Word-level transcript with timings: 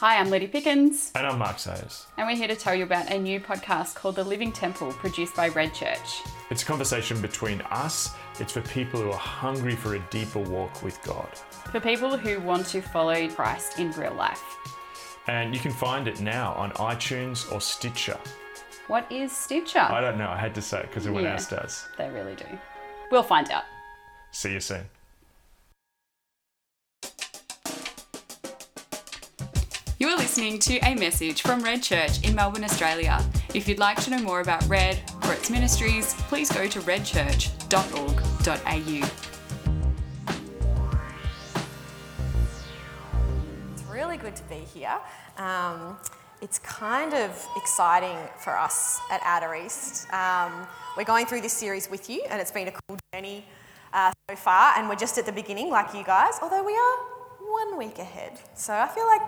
Hi, 0.00 0.16
I'm 0.16 0.30
Liddy 0.30 0.46
Pickens, 0.46 1.12
And 1.14 1.26
I'm 1.26 1.38
Mark 1.38 1.58
Sayers. 1.58 2.06
and 2.16 2.26
we're 2.26 2.34
here 2.36 2.48
to 2.48 2.56
tell 2.56 2.74
you 2.74 2.84
about 2.84 3.10
a 3.10 3.18
new 3.18 3.38
podcast 3.38 3.94
called 3.94 4.16
The 4.16 4.24
Living 4.24 4.50
Temple, 4.50 4.92
produced 4.92 5.36
by 5.36 5.48
Red 5.48 5.74
Church. 5.74 6.22
It's 6.50 6.62
a 6.62 6.66
conversation 6.66 7.20
between 7.20 7.60
us, 7.70 8.14
it's 8.38 8.52
for 8.52 8.62
people 8.62 9.02
who 9.02 9.10
are 9.10 9.18
hungry 9.18 9.76
for 9.76 9.96
a 9.96 9.98
deeper 10.10 10.38
walk 10.38 10.82
with 10.82 11.02
God. 11.02 11.28
For 11.70 11.80
people 11.80 12.16
who 12.16 12.40
want 12.40 12.66
to 12.68 12.80
follow 12.80 13.28
Christ 13.28 13.78
in 13.78 13.90
real 13.92 14.14
life. 14.14 14.42
And 15.26 15.52
you 15.54 15.60
can 15.60 15.72
find 15.72 16.08
it 16.08 16.20
now 16.20 16.54
on 16.54 16.70
iTunes 16.72 17.52
or 17.52 17.60
Stitcher. 17.60 18.18
What 18.86 19.10
is 19.12 19.30
Stitcher? 19.36 19.80
I 19.80 20.00
don't 20.00 20.16
know, 20.16 20.30
I 20.30 20.38
had 20.38 20.54
to 20.54 20.62
say 20.62 20.78
it 20.80 20.88
because 20.88 21.04
everyone 21.04 21.24
Yeah. 21.24 21.32
else 21.32 21.46
does. 21.46 21.86
They 21.98 22.08
really 22.08 22.36
do. 22.36 22.46
We'll 23.10 23.22
find 23.22 23.50
out. 23.50 23.64
See 24.30 24.52
you 24.52 24.60
soon. 24.60 24.88
Listening 30.40 30.58
to 30.58 30.78
a 30.88 30.94
message 30.94 31.42
from 31.42 31.62
Red 31.62 31.82
Church 31.82 32.26
in 32.26 32.34
Melbourne, 32.34 32.64
Australia. 32.64 33.22
If 33.52 33.68
you'd 33.68 33.78
like 33.78 34.00
to 34.04 34.10
know 34.10 34.22
more 34.22 34.40
about 34.40 34.66
Red 34.68 34.98
or 35.24 35.34
its 35.34 35.50
ministries, 35.50 36.14
please 36.28 36.50
go 36.50 36.66
to 36.66 36.80
redchurch.org.au. 36.80 39.10
It's 43.74 43.82
really 43.82 44.16
good 44.16 44.34
to 44.34 44.42
be 44.44 44.54
here. 44.54 44.96
Um, 45.36 45.98
it's 46.40 46.58
kind 46.60 47.12
of 47.12 47.46
exciting 47.54 48.16
for 48.38 48.56
us 48.56 48.98
at 49.10 49.20
Outer 49.22 49.54
East. 49.54 50.10
Um, 50.10 50.66
we're 50.96 51.04
going 51.04 51.26
through 51.26 51.42
this 51.42 51.52
series 51.52 51.90
with 51.90 52.08
you, 52.08 52.24
and 52.30 52.40
it's 52.40 52.50
been 52.50 52.68
a 52.68 52.72
cool 52.72 52.96
journey 53.12 53.44
uh, 53.92 54.10
so 54.30 54.36
far. 54.36 54.72
And 54.78 54.88
we're 54.88 54.94
just 54.94 55.18
at 55.18 55.26
the 55.26 55.32
beginning, 55.32 55.68
like 55.68 55.92
you 55.92 56.02
guys, 56.02 56.38
although 56.40 56.64
we 56.64 56.72
are 56.72 56.96
one 57.42 57.76
week 57.76 57.98
ahead. 57.98 58.40
So 58.54 58.72
I 58.72 58.88
feel 58.88 59.06
like 59.06 59.20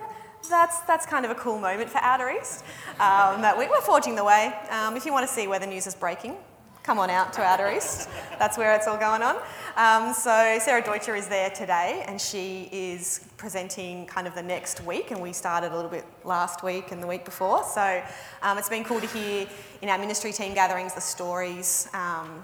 that's 0.49 0.81
that's 0.81 1.05
kind 1.05 1.25
of 1.25 1.31
a 1.31 1.35
cool 1.35 1.59
moment 1.59 1.89
for 1.89 1.99
Outer 1.99 2.29
East. 2.29 2.63
Um, 2.99 3.41
that 3.41 3.57
we, 3.57 3.67
we're 3.67 3.81
forging 3.81 4.15
the 4.15 4.23
way. 4.23 4.53
Um, 4.69 4.95
if 4.95 5.05
you 5.05 5.11
want 5.11 5.27
to 5.27 5.33
see 5.33 5.47
where 5.47 5.59
the 5.59 5.67
news 5.67 5.87
is 5.87 5.95
breaking, 5.95 6.35
come 6.83 6.99
on 6.99 7.09
out 7.09 7.33
to 7.33 7.41
Outer 7.41 7.71
East. 7.71 8.09
That's 8.37 8.57
where 8.57 8.75
it's 8.75 8.87
all 8.87 8.97
going 8.97 9.21
on. 9.21 9.37
Um, 9.77 10.13
so 10.13 10.59
Sarah 10.61 10.83
Deutscher 10.83 11.15
is 11.15 11.27
there 11.27 11.49
today, 11.49 12.03
and 12.07 12.19
she 12.19 12.69
is 12.71 13.25
presenting 13.37 14.05
kind 14.05 14.27
of 14.27 14.35
the 14.35 14.43
next 14.43 14.83
week, 14.83 15.11
and 15.11 15.21
we 15.21 15.33
started 15.33 15.71
a 15.71 15.75
little 15.75 15.89
bit 15.89 16.05
last 16.23 16.61
week 16.63 16.91
and 16.91 17.01
the 17.01 17.07
week 17.07 17.25
before. 17.25 17.63
So 17.63 18.03
um, 18.41 18.57
it's 18.57 18.69
been 18.69 18.83
cool 18.83 18.99
to 18.99 19.07
hear 19.07 19.47
in 19.81 19.89
our 19.89 19.97
ministry 19.97 20.33
team 20.33 20.53
gatherings 20.53 20.93
the 20.93 21.01
stories, 21.01 21.87
um, 21.93 22.43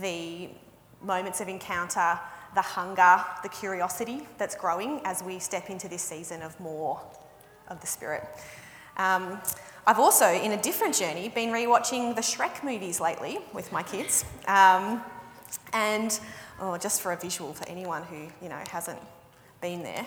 the 0.00 0.48
moments 1.02 1.40
of 1.40 1.48
encounter, 1.48 2.18
the 2.56 2.62
hunger, 2.62 3.22
the 3.42 3.48
curiosity 3.50 4.26
that's 4.38 4.56
growing 4.56 5.00
as 5.04 5.22
we 5.22 5.38
step 5.38 5.70
into 5.70 5.88
this 5.88 6.02
season 6.02 6.42
of 6.42 6.58
more 6.58 7.00
of 7.68 7.80
the 7.80 7.86
Spirit. 7.86 8.24
Um, 8.96 9.38
I've 9.86 9.98
also, 9.98 10.26
in 10.26 10.52
a 10.52 10.60
different 10.60 10.96
journey, 10.96 11.28
been 11.28 11.50
rewatching 11.50 12.16
the 12.16 12.22
Shrek 12.22 12.64
movies 12.64 12.98
lately 12.98 13.38
with 13.52 13.70
my 13.72 13.82
kids. 13.82 14.24
Um, 14.48 15.02
and, 15.74 16.18
oh, 16.58 16.78
just 16.78 17.02
for 17.02 17.12
a 17.12 17.16
visual 17.16 17.52
for 17.52 17.68
anyone 17.68 18.02
who, 18.04 18.26
you 18.42 18.48
know, 18.48 18.60
hasn't 18.70 18.98
been 19.60 19.82
there, 19.82 20.06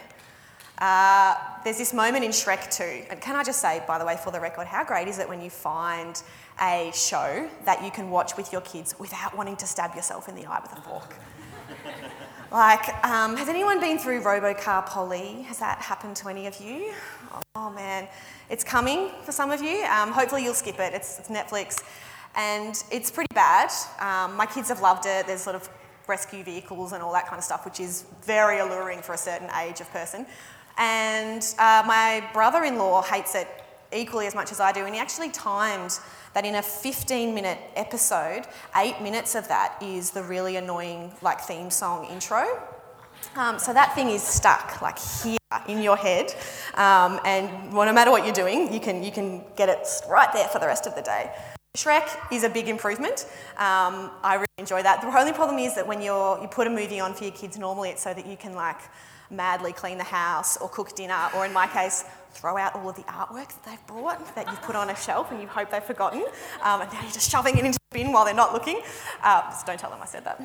uh, 0.79 1.35
there's 1.63 1.77
this 1.77 1.93
moment 1.93 2.25
in 2.25 2.31
Shrek 2.31 2.75
2. 2.75 3.11
And 3.11 3.21
can 3.21 3.35
I 3.35 3.43
just 3.43 3.61
say, 3.61 3.83
by 3.87 3.99
the 3.99 4.05
way, 4.05 4.17
for 4.21 4.31
the 4.31 4.39
record, 4.39 4.65
how 4.65 4.83
great 4.83 5.07
is 5.07 5.19
it 5.19 5.29
when 5.29 5.39
you 5.39 5.51
find 5.51 6.21
a 6.61 6.91
show 6.95 7.47
that 7.65 7.83
you 7.83 7.91
can 7.91 8.09
watch 8.09 8.35
with 8.37 8.51
your 8.51 8.61
kids 8.61 8.95
without 8.97 9.37
wanting 9.37 9.55
to 9.57 9.67
stab 9.67 9.93
yourself 9.95 10.27
in 10.27 10.35
the 10.35 10.45
eye 10.47 10.59
with 10.61 10.73
a 10.73 10.81
fork? 10.81 11.13
Like, 12.51 13.05
um, 13.05 13.37
has 13.37 13.47
anyone 13.47 13.79
been 13.79 13.99
through 13.99 14.23
Robocar 14.23 14.83
Poli? 14.87 15.43
Has 15.43 15.59
that 15.59 15.77
happened 15.77 16.15
to 16.15 16.29
any 16.29 16.47
of 16.47 16.59
you? 16.59 16.93
Oh 17.53 17.69
man, 17.69 18.07
it's 18.49 18.63
coming 18.63 19.11
for 19.23 19.31
some 19.31 19.51
of 19.51 19.61
you. 19.61 19.83
Um, 19.83 20.11
hopefully 20.11 20.43
you'll 20.43 20.55
skip 20.55 20.79
it. 20.79 20.95
It's, 20.95 21.19
it's 21.19 21.29
Netflix, 21.29 21.83
and 22.35 22.83
it's 22.91 23.11
pretty 23.11 23.31
bad. 23.35 23.69
Um, 23.99 24.35
my 24.35 24.47
kids 24.47 24.69
have 24.69 24.81
loved 24.81 25.05
it. 25.05 25.27
There's 25.27 25.41
sort 25.41 25.55
of 25.55 25.69
rescue 26.07 26.43
vehicles 26.43 26.91
and 26.91 27.03
all 27.03 27.13
that 27.13 27.27
kind 27.27 27.37
of 27.37 27.43
stuff, 27.43 27.65
which 27.65 27.79
is 27.79 28.05
very 28.23 28.57
alluring 28.57 29.03
for 29.03 29.13
a 29.13 29.17
certain 29.17 29.51
age 29.61 29.79
of 29.79 29.91
person. 29.91 30.25
And 30.79 31.43
uh, 31.59 31.83
my 31.85 32.27
brother-in-law 32.33 33.03
hates 33.03 33.35
it 33.35 33.47
equally 33.93 34.25
as 34.25 34.33
much 34.33 34.51
as 34.51 34.59
I 34.59 34.71
do, 34.71 34.85
and 34.85 34.95
he 34.95 34.99
actually 34.99 35.29
timed 35.29 35.99
that 36.33 36.45
in 36.45 36.55
a 36.55 36.61
15 36.61 37.33
minute 37.33 37.59
episode, 37.75 38.43
eight 38.75 39.01
minutes 39.01 39.35
of 39.35 39.47
that 39.47 39.81
is 39.81 40.11
the 40.11 40.23
really 40.23 40.55
annoying 40.55 41.11
like 41.21 41.41
theme 41.41 41.69
song 41.69 42.05
intro. 42.05 42.45
Um, 43.35 43.59
so 43.59 43.73
that 43.73 43.95
thing 43.95 44.09
is 44.09 44.23
stuck 44.23 44.81
like 44.81 44.97
here 44.99 45.37
in 45.67 45.81
your 45.81 45.97
head, 45.97 46.33
um, 46.75 47.19
and 47.25 47.73
well, 47.73 47.85
no 47.85 47.93
matter 47.93 48.11
what 48.11 48.23
you're 48.23 48.33
doing, 48.33 48.71
you 48.73 48.79
can 48.79 49.03
you 49.03 49.11
can 49.11 49.43
get 49.55 49.67
it 49.69 49.87
right 50.09 50.31
there 50.33 50.47
for 50.47 50.59
the 50.59 50.67
rest 50.67 50.87
of 50.87 50.95
the 50.95 51.01
day. 51.01 51.31
Shrek 51.77 52.09
is 52.31 52.43
a 52.43 52.49
big 52.49 52.67
improvement. 52.67 53.25
Um, 53.51 54.11
I 54.23 54.35
really 54.35 54.47
enjoy 54.57 54.81
that. 54.83 55.01
The 55.01 55.07
only 55.15 55.33
problem 55.33 55.59
is 55.59 55.75
that 55.75 55.85
when 55.85 56.01
you're 56.01 56.39
you 56.41 56.47
put 56.47 56.67
a 56.67 56.69
movie 56.69 56.99
on 56.99 57.13
for 57.13 57.23
your 57.23 57.33
kids, 57.33 57.57
normally 57.57 57.89
it's 57.89 58.01
so 58.01 58.13
that 58.13 58.25
you 58.25 58.37
can 58.37 58.53
like 58.53 58.79
madly 59.29 59.73
clean 59.73 59.97
the 59.97 60.03
house 60.03 60.57
or 60.57 60.69
cook 60.69 60.95
dinner, 60.95 61.29
or 61.35 61.45
in 61.45 61.53
my 61.53 61.67
case, 61.67 62.05
throw 62.31 62.57
out 62.57 62.75
all 62.75 62.89
of 62.89 62.95
the 62.95 63.03
artwork 63.03 63.47
that 63.47 63.63
they've 63.65 63.87
brought 63.87 64.35
that 64.35 64.47
you've 64.47 64.61
put 64.61 64.75
on 64.75 64.89
a 64.89 64.95
shelf 64.95 65.31
and 65.31 65.41
you 65.41 65.47
hope 65.47 65.71
they've 65.71 65.83
forgotten, 65.83 66.23
um, 66.63 66.81
and 66.81 66.91
now 66.91 67.01
you're 67.01 67.11
just 67.11 67.29
shoving 67.29 67.57
it 67.57 67.65
into 67.65 67.79
the 67.91 67.97
bin 67.97 68.11
while 68.11 68.25
they're 68.25 68.33
not 68.33 68.53
looking. 68.53 68.81
Uh, 69.23 69.41
just 69.49 69.65
don't 69.65 69.79
tell 69.79 69.89
them 69.89 69.99
I 70.01 70.05
said 70.05 70.25
that. 70.25 70.41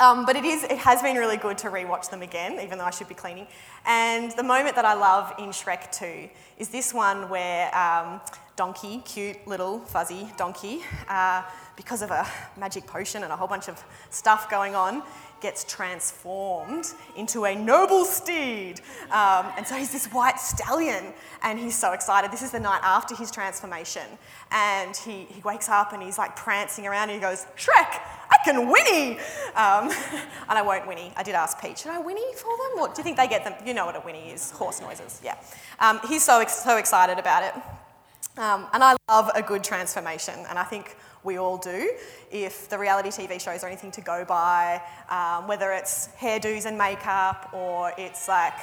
Um, 0.00 0.26
but 0.26 0.34
it 0.34 0.44
is, 0.44 0.64
it 0.64 0.78
has 0.78 1.02
been 1.02 1.16
really 1.16 1.36
good 1.36 1.56
to 1.58 1.68
rewatch 1.68 2.10
them 2.10 2.22
again, 2.22 2.58
even 2.60 2.78
though 2.78 2.84
I 2.84 2.90
should 2.90 3.08
be 3.08 3.14
cleaning. 3.14 3.46
And 3.86 4.32
the 4.32 4.42
moment 4.42 4.74
that 4.74 4.84
I 4.84 4.94
love 4.94 5.32
in 5.38 5.50
Shrek 5.50 5.92
2 5.92 6.28
is 6.58 6.68
this 6.68 6.92
one 6.92 7.28
where 7.28 7.72
um, 7.76 8.20
Donkey, 8.56 9.02
cute 9.04 9.46
little 9.46 9.78
fuzzy 9.80 10.28
donkey, 10.36 10.80
uh, 11.08 11.42
because 11.76 12.02
of 12.02 12.10
a 12.10 12.26
magic 12.56 12.86
potion 12.86 13.22
and 13.22 13.32
a 13.32 13.36
whole 13.36 13.48
bunch 13.48 13.68
of 13.68 13.82
stuff 14.10 14.50
going 14.50 14.74
on, 14.74 15.02
gets 15.44 15.62
transformed 15.64 16.86
into 17.16 17.44
a 17.44 17.54
noble 17.54 18.06
steed. 18.06 18.80
Um, 19.10 19.52
and 19.58 19.66
so 19.66 19.74
he's 19.74 19.92
this 19.92 20.06
white 20.06 20.40
stallion, 20.40 21.12
and 21.42 21.58
he's 21.58 21.76
so 21.76 21.92
excited. 21.92 22.32
This 22.32 22.40
is 22.40 22.50
the 22.50 22.58
night 22.58 22.80
after 22.82 23.14
his 23.14 23.30
transformation. 23.30 24.06
And 24.50 24.96
he, 24.96 25.24
he 25.24 25.42
wakes 25.42 25.68
up 25.68 25.92
and 25.92 26.02
he's 26.02 26.16
like 26.16 26.34
prancing 26.34 26.86
around 26.86 27.10
and 27.10 27.16
he 27.16 27.20
goes, 27.20 27.44
Shrek, 27.58 28.00
I 28.30 28.36
can 28.42 28.70
whinny! 28.70 29.18
Um, 29.54 29.90
and 30.48 30.58
I 30.58 30.62
won't 30.62 30.86
whinny. 30.86 31.12
I 31.14 31.22
did 31.22 31.34
ask 31.34 31.60
Pete, 31.60 31.78
should 31.78 31.90
I 31.90 31.98
whinny 31.98 32.34
for 32.36 32.56
them? 32.56 32.80
What 32.80 32.94
do 32.94 33.00
you 33.00 33.04
think 33.04 33.18
they 33.18 33.28
get 33.28 33.44
them? 33.44 33.52
You 33.66 33.74
know 33.74 33.84
what 33.84 33.96
a 33.96 34.00
whinny 34.00 34.30
is 34.30 34.50
horse 34.52 34.80
noises, 34.80 35.20
yeah. 35.22 35.36
Um, 35.78 36.00
he's 36.08 36.24
so, 36.24 36.42
so 36.46 36.78
excited 36.78 37.18
about 37.18 37.42
it. 37.42 37.83
Um, 38.36 38.66
and 38.72 38.82
I 38.82 38.96
love 39.08 39.30
a 39.36 39.42
good 39.42 39.62
transformation, 39.62 40.34
and 40.48 40.58
I 40.58 40.64
think 40.64 40.96
we 41.22 41.36
all 41.38 41.56
do. 41.56 41.92
If 42.32 42.68
the 42.68 42.76
reality 42.76 43.10
TV 43.10 43.40
shows 43.40 43.62
are 43.62 43.68
anything 43.68 43.92
to 43.92 44.00
go 44.00 44.24
by, 44.24 44.82
um, 45.08 45.46
whether 45.46 45.70
it's 45.72 46.08
hairdos 46.20 46.66
and 46.66 46.76
makeup 46.76 47.50
or 47.52 47.92
it's 47.96 48.26
like 48.26 48.54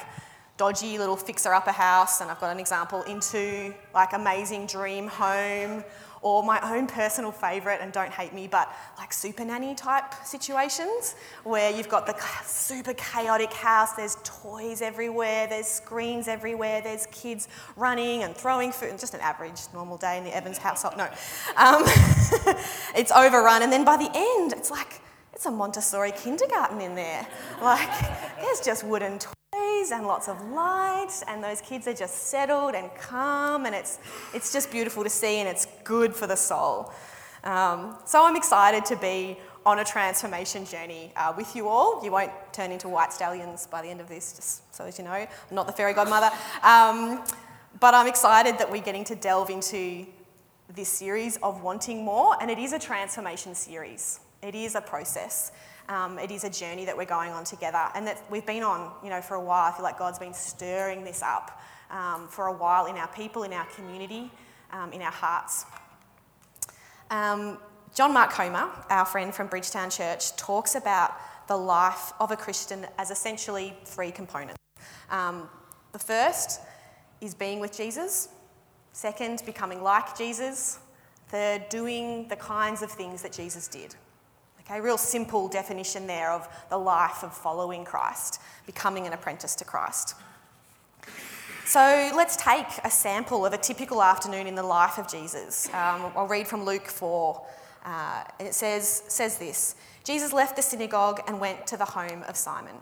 dodgy 0.58 0.98
little 0.98 1.16
fixer 1.16 1.54
upper 1.54 1.72
house, 1.72 2.20
and 2.20 2.30
I've 2.30 2.38
got 2.38 2.50
an 2.50 2.60
example, 2.60 3.02
into 3.04 3.74
like 3.94 4.12
amazing 4.12 4.66
dream 4.66 5.08
home, 5.08 5.84
or 6.22 6.42
my 6.42 6.60
own 6.74 6.86
personal 6.86 7.32
favourite, 7.32 7.80
and 7.80 7.92
don't 7.92 8.12
hate 8.12 8.32
me, 8.32 8.46
but 8.46 8.72
like 8.98 9.12
super 9.12 9.44
nanny 9.44 9.74
type 9.74 10.14
situations 10.24 11.16
where 11.42 11.70
you've 11.70 11.88
got 11.88 12.06
the 12.06 12.14
super 12.44 12.94
chaotic 12.94 13.52
house, 13.52 13.92
there's 13.92 14.16
toys 14.22 14.80
everywhere, 14.80 15.46
there's 15.48 15.66
screens 15.66 16.28
everywhere, 16.28 16.80
there's 16.80 17.06
kids 17.06 17.48
running 17.76 18.22
and 18.22 18.36
throwing 18.36 18.70
food, 18.72 18.90
and 18.90 18.98
just 18.98 19.14
an 19.14 19.20
average 19.20 19.60
normal 19.74 19.96
day 19.96 20.16
in 20.16 20.24
the 20.24 20.34
Evans 20.34 20.58
household. 20.58 20.96
No. 20.96 21.08
Um, 21.56 21.82
it's 22.96 23.10
overrun, 23.12 23.62
and 23.62 23.72
then 23.72 23.84
by 23.84 23.96
the 23.96 24.10
end, 24.14 24.52
it's 24.52 24.70
like, 24.70 25.00
it's 25.32 25.46
a 25.46 25.50
Montessori 25.50 26.12
kindergarten 26.12 26.80
in 26.80 26.94
there. 26.94 27.26
Like, 27.60 27.90
there's 28.40 28.60
just 28.60 28.84
wooden 28.84 29.18
toys 29.18 29.34
and 29.92 30.06
lots 30.06 30.28
of 30.28 30.42
light, 30.50 31.12
and 31.28 31.44
those 31.44 31.60
kids 31.60 31.86
are 31.86 31.94
just 31.94 32.28
settled 32.28 32.74
and 32.74 32.92
calm, 32.94 33.66
and 33.66 33.74
it's, 33.74 33.98
it's 34.34 34.52
just 34.52 34.70
beautiful 34.70 35.04
to 35.04 35.10
see, 35.10 35.38
and 35.38 35.48
it's 35.48 35.66
good 35.84 36.14
for 36.14 36.26
the 36.26 36.36
soul. 36.36 36.92
Um, 37.44 37.96
so 38.04 38.24
I'm 38.24 38.36
excited 38.36 38.84
to 38.86 38.96
be 38.96 39.36
on 39.66 39.78
a 39.78 39.84
transformation 39.84 40.64
journey 40.64 41.12
uh, 41.16 41.32
with 41.36 41.54
you 41.54 41.68
all. 41.68 42.02
You 42.04 42.10
won't 42.10 42.32
turn 42.52 42.72
into 42.72 42.88
white 42.88 43.12
stallions 43.12 43.66
by 43.66 43.82
the 43.82 43.88
end 43.88 44.00
of 44.00 44.08
this, 44.08 44.32
just 44.34 44.74
so 44.74 44.84
as 44.84 44.98
you 44.98 45.04
know. 45.04 45.12
I'm 45.12 45.28
not 45.50 45.66
the 45.66 45.72
fairy 45.72 45.94
godmother. 45.94 46.30
Um, 46.62 47.22
but 47.78 47.94
I'm 47.94 48.06
excited 48.06 48.58
that 48.58 48.70
we're 48.70 48.82
getting 48.82 49.04
to 49.04 49.14
delve 49.14 49.50
into 49.50 50.06
this 50.74 50.88
series 50.88 51.36
of 51.38 51.62
wanting 51.62 52.04
more, 52.04 52.36
and 52.40 52.50
it 52.50 52.58
is 52.58 52.72
a 52.72 52.78
transformation 52.78 53.54
series. 53.54 54.20
It 54.42 54.54
is 54.54 54.74
a 54.74 54.80
process. 54.80 55.52
Um, 55.92 56.18
it 56.18 56.30
is 56.30 56.44
a 56.44 56.48
journey 56.48 56.86
that 56.86 56.96
we're 56.96 57.04
going 57.04 57.32
on 57.32 57.44
together, 57.44 57.84
and 57.94 58.06
that 58.06 58.22
we've 58.30 58.46
been 58.46 58.62
on, 58.62 58.92
you 59.04 59.10
know, 59.10 59.20
for 59.20 59.34
a 59.34 59.40
while. 59.40 59.70
I 59.70 59.76
feel 59.76 59.82
like 59.82 59.98
God's 59.98 60.18
been 60.18 60.32
stirring 60.32 61.04
this 61.04 61.22
up 61.22 61.60
um, 61.90 62.28
for 62.28 62.46
a 62.46 62.52
while 62.52 62.86
in 62.86 62.96
our 62.96 63.08
people, 63.08 63.42
in 63.42 63.52
our 63.52 63.66
community, 63.66 64.30
um, 64.70 64.94
in 64.94 65.02
our 65.02 65.12
hearts. 65.12 65.66
Um, 67.10 67.58
John 67.94 68.14
Mark 68.14 68.30
Comer, 68.30 68.70
our 68.88 69.04
friend 69.04 69.34
from 69.34 69.48
Bridgetown 69.48 69.90
Church, 69.90 70.34
talks 70.36 70.76
about 70.76 71.12
the 71.46 71.56
life 71.58 72.14
of 72.20 72.30
a 72.30 72.36
Christian 72.36 72.86
as 72.96 73.10
essentially 73.10 73.76
three 73.84 74.10
components. 74.10 74.58
Um, 75.10 75.46
the 75.92 75.98
first 75.98 76.62
is 77.20 77.34
being 77.34 77.60
with 77.60 77.76
Jesus. 77.76 78.30
Second, 78.94 79.42
becoming 79.44 79.82
like 79.82 80.16
Jesus. 80.16 80.78
Third, 81.28 81.68
doing 81.68 82.28
the 82.28 82.36
kinds 82.36 82.80
of 82.80 82.90
things 82.90 83.20
that 83.20 83.32
Jesus 83.32 83.68
did. 83.68 83.94
Okay, 84.66 84.80
real 84.80 84.98
simple 84.98 85.48
definition 85.48 86.06
there 86.06 86.30
of 86.30 86.48
the 86.70 86.78
life 86.78 87.24
of 87.24 87.34
following 87.34 87.84
Christ, 87.84 88.40
becoming 88.64 89.06
an 89.06 89.12
apprentice 89.12 89.56
to 89.56 89.64
Christ. 89.64 90.14
So 91.64 92.12
let's 92.14 92.36
take 92.36 92.66
a 92.84 92.90
sample 92.90 93.44
of 93.44 93.52
a 93.52 93.58
typical 93.58 94.02
afternoon 94.02 94.46
in 94.46 94.54
the 94.54 94.62
life 94.62 94.98
of 94.98 95.08
Jesus. 95.08 95.66
Um, 95.68 96.12
I'll 96.14 96.28
read 96.28 96.46
from 96.46 96.64
Luke 96.64 96.86
4, 96.86 97.46
uh, 97.84 98.24
and 98.38 98.48
it 98.48 98.54
says, 98.54 99.02
says 99.08 99.38
this 99.38 99.74
Jesus 100.04 100.32
left 100.32 100.54
the 100.54 100.62
synagogue 100.62 101.20
and 101.26 101.40
went 101.40 101.66
to 101.68 101.76
the 101.76 101.84
home 101.84 102.22
of 102.28 102.36
Simon. 102.36 102.76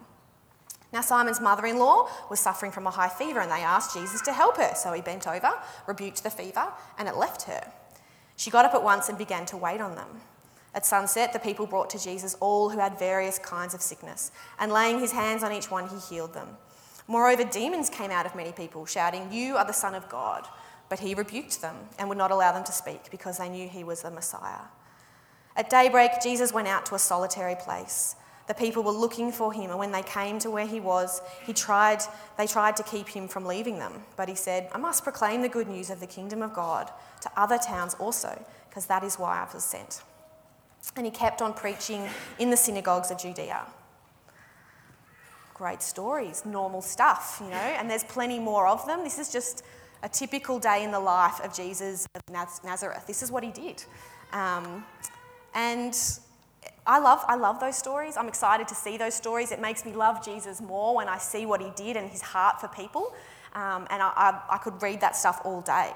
Now, 0.93 1.01
Simon's 1.01 1.41
mother 1.41 1.67
in 1.67 1.79
law 1.79 2.11
was 2.29 2.41
suffering 2.41 2.73
from 2.73 2.87
a 2.87 2.91
high 2.91 3.09
fever, 3.09 3.41
and 3.41 3.51
they 3.51 3.63
asked 3.63 3.95
Jesus 3.95 4.21
to 4.23 4.33
help 4.33 4.57
her. 4.57 4.75
So 4.75 4.93
he 4.93 5.01
bent 5.01 5.27
over, 5.27 5.53
rebuked 5.87 6.25
the 6.25 6.31
fever, 6.31 6.67
and 6.99 7.09
it 7.09 7.17
left 7.17 7.43
her. 7.43 7.73
She 8.37 8.51
got 8.51 8.65
up 8.65 8.75
at 8.75 8.83
once 8.83 9.09
and 9.09 9.17
began 9.17 9.47
to 9.47 9.57
wait 9.57 9.81
on 9.81 9.95
them. 9.95 10.21
At 10.75 10.87
sunset, 10.87 11.33
the 11.33 11.39
people 11.39 11.67
brought 11.67 11.91
to 11.91 11.99
Jesus 11.99 12.37
all 12.41 12.71
who 12.71 12.79
had 12.79 12.99
various 12.99 13.39
kinds 13.39 13.75
of 13.75 13.83
sickness, 13.83 14.31
and 14.59 14.73
laying 14.73 15.01
his 15.01 15.13
hands 15.13 15.43
on 15.43 15.53
each 15.53 15.71
one, 15.71 15.89
he 15.89 15.99
healed 15.99 16.35
them. 16.35 16.49
Moreover, 17.09 17.43
demons 17.43 17.91
came 17.91 18.13
out 18.13 18.27
of 18.27 18.37
many 18.37 18.53
people, 18.53 18.87
shouting, 18.87 19.33
You 19.33 19.57
are 19.57 19.67
the 19.67 19.73
Son 19.73 19.95
of 19.95 20.09
God. 20.09 20.47
But 20.89 20.99
he 20.99 21.15
rebuked 21.15 21.63
them 21.63 21.77
and 21.99 22.09
would 22.09 22.19
not 22.19 22.33
allow 22.33 22.53
them 22.53 22.65
to 22.65 22.73
speak 22.73 23.11
because 23.11 23.39
they 23.39 23.49
knew 23.49 23.69
he 23.69 23.85
was 23.85 24.03
the 24.03 24.11
Messiah. 24.11 24.67
At 25.57 25.71
daybreak, 25.71 26.21
Jesus 26.23 26.53
went 26.53 26.69
out 26.69 26.85
to 26.87 26.95
a 26.95 26.99
solitary 26.99 27.55
place. 27.55 28.17
The 28.49 28.55
people 28.55 28.83
were 28.83 28.91
looking 28.91 29.31
for 29.31 29.53
him, 29.53 29.71
and 29.71 29.79
when 29.79 29.93
they 29.93 30.03
came 30.03 30.41
to 30.41 30.51
where 30.51 30.67
he 30.67 30.81
was, 30.81 31.23
he 31.47 31.53
tried, 31.53 32.03
they 32.37 32.49
tried 32.49 32.77
to 32.77 32.83
keep 32.83 33.09
him 33.09 33.29
from 33.29 33.45
leaving 33.45 33.79
them. 33.79 34.03
But 34.17 34.29
he 34.29 34.35
said, 34.35 34.69
I 34.73 34.79
must 34.79 35.05
proclaim 35.05 35.43
the 35.43 35.49
good 35.49 35.69
news 35.69 35.91
of 35.91 36.01
the 36.01 36.07
kingdom 36.09 36.43
of 36.43 36.53
God 36.53 36.91
to 37.21 37.31
other 37.37 37.59
towns 37.59 37.95
also, 37.95 38.45
because 38.69 38.87
that 38.87 39.05
is 39.05 39.19
why 39.19 39.39
I 39.39 39.55
was 39.55 39.63
sent. 39.63 40.03
And 40.97 41.07
he 41.07 41.13
kept 41.13 41.43
on 41.43 41.55
preaching 41.55 42.09
in 42.39 42.51
the 42.51 42.57
synagogues 42.57 43.11
of 43.11 43.19
Judea. 43.19 43.67
Great 45.55 45.83
stories, 45.83 46.45
normal 46.47 46.81
stuff, 46.81 47.39
you 47.43 47.51
know, 47.51 47.57
and 47.57 47.89
there's 47.89 48.05
plenty 48.05 48.39
more 48.39 48.67
of 48.67 48.87
them. 48.87 49.05
This 49.05 49.19
is 49.19 49.31
just 49.31 49.63
a 50.03 50.09
typical 50.09 50.59
day 50.59 50.83
in 50.83 50.91
the 50.91 51.01
life 51.01 51.41
of 51.45 51.55
Jesus 51.55 52.07
of 52.15 52.23
Nazareth. 52.65 53.07
This 53.07 53.23
is 53.23 53.31
what 53.31 53.45
he 53.45 53.51
did. 53.51 53.85
Um, 54.33 54.85
and 55.55 55.95
I 56.87 56.99
love, 56.99 57.23
I 57.29 57.37
love 57.37 57.61
those 57.61 57.77
stories. 57.77 58.17
I'm 58.17 58.29
excited 58.29 58.67
to 58.69 58.75
see 58.75 58.97
those 58.97 59.15
stories. 59.15 59.53
It 59.53 59.61
makes 59.61 59.85
me 59.85 59.93
love 59.93 60.25
Jesus 60.25 60.61
more 60.61 60.97
when 60.97 61.09
I 61.09 61.19
see 61.19 61.45
what 61.47 61.61
he 61.61 61.71
did 61.77 61.97
and 61.97 62.11
his 62.11 62.23
heart 62.23 62.61
for 62.61 62.69
people. 62.69 63.15
Um, 63.55 63.87
and 63.91 64.03
I, 64.03 64.13
I, 64.17 64.41
I 64.55 64.59
could 64.59 64.81
read 64.81 65.01
that 65.01 65.17
stuff 65.17 65.41
all 65.45 65.61
day. 65.61 65.93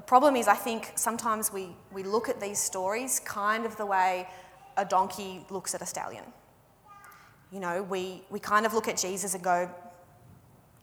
The 0.00 0.06
problem 0.06 0.34
is, 0.34 0.48
I 0.48 0.54
think 0.54 0.92
sometimes 0.94 1.52
we, 1.52 1.76
we 1.92 2.02
look 2.04 2.30
at 2.30 2.40
these 2.40 2.58
stories 2.58 3.20
kind 3.20 3.66
of 3.66 3.76
the 3.76 3.84
way 3.84 4.26
a 4.78 4.84
donkey 4.86 5.44
looks 5.50 5.74
at 5.74 5.82
a 5.82 5.86
stallion. 5.86 6.24
You 7.52 7.60
know, 7.60 7.82
we, 7.82 8.22
we 8.30 8.40
kind 8.40 8.64
of 8.64 8.72
look 8.72 8.88
at 8.88 8.96
Jesus 8.96 9.34
and 9.34 9.44
go, 9.44 9.70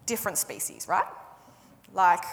different 0.05 0.37
species, 0.37 0.85
right? 0.87 1.07
Like, 1.95 2.23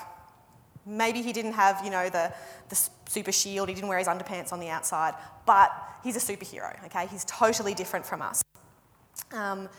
maybe 0.85 1.23
he 1.23 1.33
didn't 1.33 1.55
have, 1.55 1.83
you 1.83 1.91
know, 1.91 2.11
the, 2.11 2.31
the 2.69 2.79
super 3.09 3.33
shield, 3.33 3.71
he 3.71 3.75
didn't 3.75 3.89
wear 3.89 3.99
his 3.99 4.07
underpants 4.07 4.53
on 4.53 4.61
the 4.61 4.69
outside, 4.69 5.15
but 5.47 5.73
he's 6.03 6.17
a 6.17 6.33
superhero, 6.37 6.77
okay? 6.85 7.07
He's 7.07 7.25
totally 7.25 7.73
different 7.73 8.05
from 8.05 8.21
us. 8.21 8.43
Um, 9.33 9.71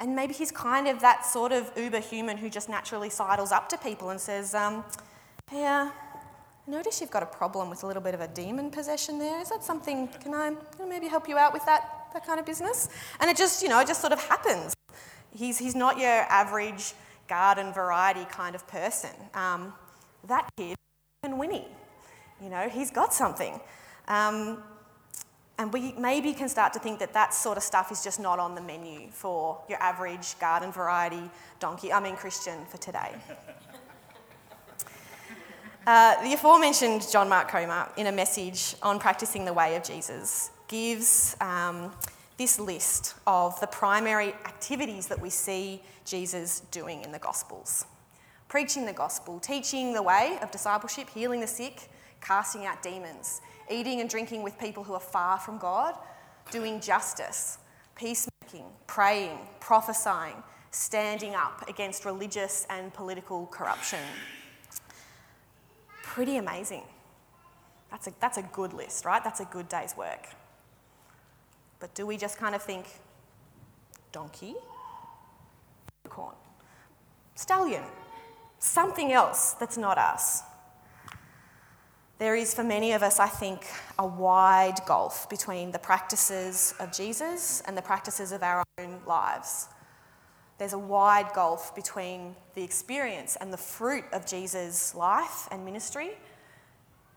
and 0.00 0.16
maybe 0.16 0.34
he's 0.34 0.50
kind 0.50 0.88
of 0.88 0.98
that 1.02 1.24
sort 1.24 1.52
of 1.52 1.70
uber 1.76 2.00
human 2.00 2.36
who 2.36 2.50
just 2.50 2.68
naturally 2.68 3.10
sidles 3.10 3.52
up 3.52 3.68
to 3.68 3.78
people 3.78 4.10
and 4.10 4.20
says, 4.20 4.56
um, 4.56 4.84
uh, 5.52 5.90
notice 6.68 7.00
you've 7.00 7.10
got 7.10 7.22
a 7.22 7.26
problem 7.26 7.70
with 7.70 7.82
a 7.82 7.86
little 7.86 8.02
bit 8.02 8.14
of 8.14 8.20
a 8.20 8.28
demon 8.28 8.70
possession 8.70 9.18
there. 9.18 9.40
Is 9.40 9.48
that 9.48 9.64
something, 9.64 10.08
can 10.22 10.34
I, 10.34 10.54
maybe 10.86 11.08
help 11.08 11.28
you 11.28 11.38
out 11.38 11.52
with 11.52 11.64
that, 11.66 12.08
that 12.12 12.26
kind 12.26 12.38
of 12.38 12.46
business? 12.46 12.88
And 13.20 13.30
it 13.30 13.36
just, 13.36 13.62
you 13.62 13.68
know, 13.68 13.80
it 13.80 13.86
just 13.86 14.00
sort 14.00 14.12
of 14.12 14.20
happens. 14.20 14.74
He's, 15.30 15.58
he's 15.58 15.74
not 15.74 15.98
your 15.98 16.08
average 16.08 16.92
garden 17.28 17.72
variety 17.72 18.24
kind 18.30 18.54
of 18.54 18.66
person. 18.68 19.10
Um, 19.34 19.72
that 20.26 20.48
kid 20.56 20.76
can 21.22 21.38
whinny. 21.38 21.66
You 22.42 22.50
know, 22.50 22.68
he's 22.68 22.90
got 22.90 23.12
something. 23.14 23.60
Um, 24.06 24.62
and 25.58 25.72
we 25.72 25.92
maybe 25.98 26.32
can 26.34 26.48
start 26.48 26.72
to 26.74 26.78
think 26.78 27.00
that 27.00 27.12
that 27.14 27.34
sort 27.34 27.56
of 27.56 27.64
stuff 27.64 27.90
is 27.90 28.04
just 28.04 28.20
not 28.20 28.38
on 28.38 28.54
the 28.54 28.60
menu 28.60 29.10
for 29.10 29.60
your 29.68 29.82
average 29.82 30.38
garden 30.38 30.70
variety 30.70 31.30
donkey, 31.58 31.92
I 31.92 32.00
mean 32.00 32.14
Christian 32.14 32.64
for 32.66 32.76
today. 32.76 33.16
uh, 35.88 36.22
the 36.22 36.34
aforementioned 36.34 37.10
John 37.10 37.30
Mark 37.30 37.48
Comer, 37.48 37.88
in 37.96 38.08
a 38.08 38.12
message 38.12 38.74
on 38.82 38.98
practicing 38.98 39.46
the 39.46 39.54
way 39.54 39.74
of 39.74 39.82
Jesus, 39.82 40.50
gives 40.68 41.34
um, 41.40 41.90
this 42.36 42.60
list 42.60 43.14
of 43.26 43.58
the 43.60 43.66
primary 43.66 44.28
activities 44.44 45.06
that 45.06 45.18
we 45.18 45.30
see 45.30 45.80
Jesus 46.04 46.60
doing 46.70 47.02
in 47.04 47.10
the 47.10 47.18
Gospels 47.18 47.86
preaching 48.48 48.86
the 48.86 48.92
gospel, 48.92 49.38
teaching 49.38 49.92
the 49.92 50.02
way 50.02 50.38
of 50.42 50.50
discipleship, 50.50 51.08
healing 51.10 51.40
the 51.40 51.46
sick, 51.46 51.90
casting 52.20 52.64
out 52.64 52.82
demons, 52.82 53.40
eating 53.70 54.00
and 54.00 54.08
drinking 54.08 54.42
with 54.42 54.58
people 54.58 54.82
who 54.82 54.94
are 54.94 55.00
far 55.00 55.38
from 55.38 55.58
God, 55.58 55.94
doing 56.50 56.80
justice, 56.80 57.58
peacemaking, 57.94 58.64
praying, 58.86 59.38
prophesying, 59.60 60.42
standing 60.70 61.34
up 61.34 61.68
against 61.68 62.04
religious 62.04 62.66
and 62.70 62.92
political 62.94 63.46
corruption. 63.46 64.00
Pretty 66.08 66.38
amazing. 66.38 66.84
That's 67.90 68.06
a, 68.06 68.12
that's 68.18 68.38
a 68.38 68.42
good 68.42 68.72
list, 68.72 69.04
right? 69.04 69.22
That's 69.22 69.40
a 69.40 69.44
good 69.44 69.68
day's 69.68 69.94
work. 69.94 70.26
But 71.80 71.94
do 71.94 72.06
we 72.06 72.16
just 72.16 72.38
kind 72.38 72.54
of 72.54 72.62
think, 72.62 72.86
donkey, 74.10 74.54
corn, 76.08 76.34
stallion, 77.34 77.84
something 78.58 79.12
else 79.12 79.52
that's 79.52 79.76
not 79.76 79.98
us. 79.98 80.42
There 82.18 82.34
is, 82.34 82.54
for 82.54 82.64
many 82.64 82.92
of 82.92 83.02
us, 83.02 83.20
I 83.20 83.28
think, 83.28 83.66
a 83.98 84.06
wide 84.06 84.80
gulf 84.86 85.28
between 85.28 85.72
the 85.72 85.78
practices 85.78 86.72
of 86.80 86.90
Jesus 86.90 87.62
and 87.66 87.76
the 87.76 87.82
practices 87.82 88.32
of 88.32 88.42
our 88.42 88.64
own 88.78 89.00
lives. 89.06 89.68
There's 90.58 90.72
a 90.72 90.78
wide 90.78 91.32
gulf 91.34 91.74
between 91.74 92.34
the 92.54 92.62
experience 92.62 93.36
and 93.40 93.52
the 93.52 93.56
fruit 93.56 94.04
of 94.12 94.26
Jesus' 94.26 94.94
life 94.94 95.48
and 95.52 95.64
ministry 95.64 96.10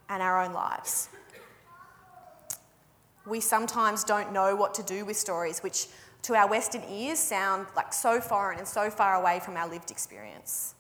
and 0.09 0.21
our 0.21 0.43
own 0.43 0.53
lives. 0.53 1.09
We 3.25 3.39
sometimes 3.39 4.03
don't 4.03 4.31
know 4.31 4.55
what 4.55 4.73
to 4.75 4.83
do 4.83 5.05
with 5.05 5.17
stories 5.17 5.61
which, 5.61 5.87
to 6.23 6.35
our 6.35 6.47
Western 6.47 6.83
ears, 6.83 7.17
sound 7.17 7.67
like 7.75 7.93
so 7.93 8.21
foreign 8.21 8.59
and 8.59 8.67
so 8.67 8.89
far 8.91 9.15
away 9.15 9.39
from 9.39 9.57
our 9.57 9.67
lived 9.67 9.89
experience. 9.89 10.75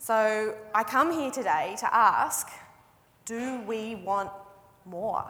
So 0.00 0.56
I 0.74 0.82
come 0.82 1.12
here 1.12 1.30
today 1.30 1.76
to 1.78 1.94
ask 1.94 2.48
do 3.24 3.60
we 3.62 3.94
want 3.94 4.30
more? 4.84 5.24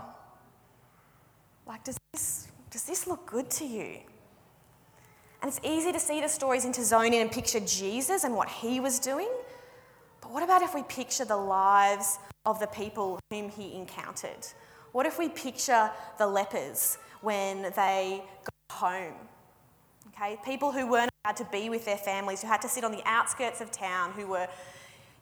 Like, 1.66 1.84
does 1.84 1.98
this, 2.12 2.48
does 2.70 2.84
this 2.84 3.06
look 3.06 3.26
good 3.26 3.50
to 3.50 3.66
you? 3.66 3.98
And 5.42 5.48
it's 5.48 5.60
easy 5.64 5.90
to 5.90 5.98
see 5.98 6.20
the 6.20 6.28
stories 6.28 6.64
into 6.64 6.84
zone 6.84 7.12
in 7.12 7.20
and 7.20 7.30
picture 7.30 7.58
Jesus 7.58 8.22
and 8.22 8.36
what 8.36 8.48
he 8.48 8.78
was 8.78 9.00
doing. 9.00 9.28
But 10.20 10.30
what 10.30 10.44
about 10.44 10.62
if 10.62 10.72
we 10.72 10.84
picture 10.84 11.24
the 11.24 11.36
lives 11.36 12.20
of 12.46 12.60
the 12.60 12.68
people 12.68 13.18
whom 13.30 13.48
he 13.50 13.74
encountered? 13.74 14.46
What 14.92 15.04
if 15.04 15.18
we 15.18 15.28
picture 15.28 15.90
the 16.18 16.26
lepers 16.28 16.96
when 17.22 17.62
they 17.74 18.22
got 18.44 18.76
home? 18.78 19.14
Okay, 20.08 20.38
people 20.44 20.70
who 20.70 20.88
weren't 20.88 21.10
allowed 21.24 21.36
to 21.38 21.48
be 21.50 21.70
with 21.70 21.84
their 21.84 21.96
families, 21.96 22.42
who 22.42 22.46
had 22.46 22.62
to 22.62 22.68
sit 22.68 22.84
on 22.84 22.92
the 22.92 23.02
outskirts 23.04 23.60
of 23.60 23.72
town, 23.72 24.12
who 24.12 24.28
were, 24.28 24.46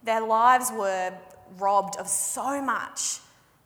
their 0.03 0.21
lives 0.21 0.71
were 0.71 1.15
robbed 1.59 1.97
of 1.97 2.09
so 2.09 2.61
much, 2.61 3.21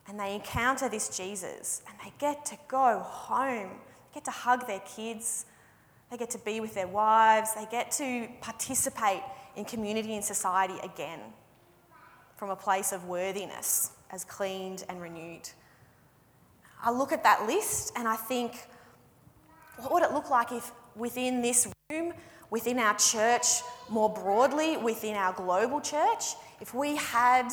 and 0.07 0.17
they 0.17 0.35
encounter 0.35 0.87
this 0.87 1.17
Jesus, 1.17 1.81
and 1.89 1.97
they 2.03 2.13
get 2.19 2.45
to 2.45 2.57
go 2.69 2.99
home, 2.99 3.71
get 4.13 4.23
to 4.25 4.31
hug 4.31 4.67
their 4.67 4.81
kids, 4.81 5.45
they 6.11 6.17
get 6.17 6.29
to 6.31 6.39
be 6.39 6.59
with 6.59 6.73
their 6.73 6.87
wives, 6.87 7.53
they 7.55 7.65
get 7.69 7.91
to 7.93 8.27
participate 8.41 9.21
in 9.55 9.65
community 9.65 10.15
and 10.15 10.23
society 10.23 10.75
again 10.83 11.19
from 12.35 12.49
a 12.49 12.55
place 12.55 12.91
of 12.91 13.05
worthiness 13.05 13.91
as 14.11 14.23
cleaned 14.23 14.83
and 14.89 15.01
renewed. 15.01 15.49
I 16.81 16.91
look 16.91 17.11
at 17.11 17.23
that 17.23 17.47
list 17.47 17.93
and 17.95 18.07
I 18.07 18.15
think, 18.15 18.67
what 19.77 19.91
would 19.91 20.03
it 20.03 20.11
look 20.11 20.29
like 20.29 20.51
if 20.51 20.71
within 20.95 21.41
this 21.41 21.67
room, 21.89 22.13
within 22.49 22.77
our 22.77 22.95
church 22.97 23.61
more 23.89 24.13
broadly, 24.13 24.77
within 24.77 25.15
our 25.15 25.33
global 25.33 25.81
church, 25.81 26.35
if 26.61 26.73
we 26.73 26.95
had 26.95 27.49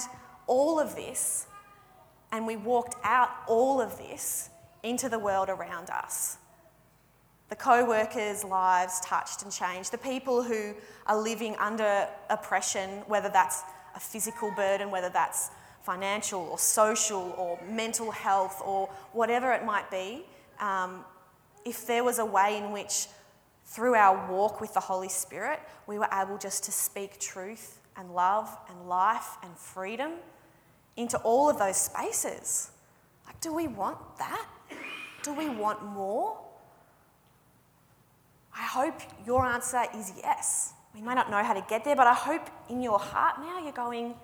all 0.47 0.79
of 0.79 0.95
this 0.95 1.47
and 2.31 2.47
we 2.47 2.57
walked 2.57 2.97
out 3.05 3.31
all 3.47 3.81
of 3.81 3.97
this 3.99 4.51
into 4.83 5.09
the 5.09 5.19
world 5.19 5.49
around 5.49 5.91
us? 5.91 6.39
The 7.53 7.57
co 7.57 7.85
workers' 7.85 8.45
lives 8.45 8.99
touched 9.01 9.43
and 9.43 9.53
changed, 9.53 9.93
the 9.93 9.99
people 9.99 10.43
who 10.43 10.73
are 11.07 11.21
living 11.21 11.55
under 11.57 12.09
oppression, 12.31 12.89
whether 13.07 13.29
that's 13.29 13.61
a 13.95 14.01
physical 14.01 14.51
burden, 14.53 14.91
whether 14.91 15.11
that's 15.11 15.51
financial 15.83 16.41
or 16.51 16.59
social 16.59 17.35
or 17.37 17.61
mental 17.69 18.11
health 18.11 18.63
or 18.65 18.89
whatever 19.13 19.53
it 19.53 19.67
might 19.67 19.91
be, 19.91 20.25
um, 20.61 21.05
if 21.67 21.87
there 21.87 22.03
was 22.03 22.19
a 22.21 22.25
way 22.25 22.57
in 22.57 22.73
which, 22.73 23.07
through 23.67 23.97
our 23.97 24.33
walk 24.33 24.63
with 24.63 24.73
the 24.73 24.81
Holy 24.81 25.11
Spirit, 25.11 25.61
we 25.87 25.99
were 25.99 26.09
able 26.11 26.39
just 26.39 26.65
to 26.65 26.73
speak 26.73 27.21
truth 27.21 27.81
and 27.99 28.15
love 28.15 28.49
and 28.71 28.89
life 28.89 29.37
and 29.43 29.55
freedom 29.59 30.13
into 30.97 31.19
all 31.19 31.51
of 31.51 31.59
those 31.59 31.77
spaces. 31.77 32.71
Like, 33.27 33.39
do 33.43 33.53
we 33.53 33.69
want 33.69 33.99
that? 34.17 34.49
Do 35.23 35.35
we 35.35 35.51
want 35.51 35.85
more? 35.85 36.39
I 38.55 38.63
hope 38.63 39.01
your 39.27 39.47
answer 39.47 39.83
is 39.95 40.13
yes. 40.17 40.75
We 40.95 41.01
may 41.01 41.15
not 41.15 41.31
know 41.31 41.43
how 41.43 41.55
to 41.55 41.65
get 41.69 41.85
there, 41.85 41.97
but 41.97 42.07
I 42.07 42.15
hope 42.15 42.49
in 42.69 42.83
your 42.83 42.99
heart 42.99 43.37
now 43.39 43.63
you're 43.63 43.73
going, 43.73 44.15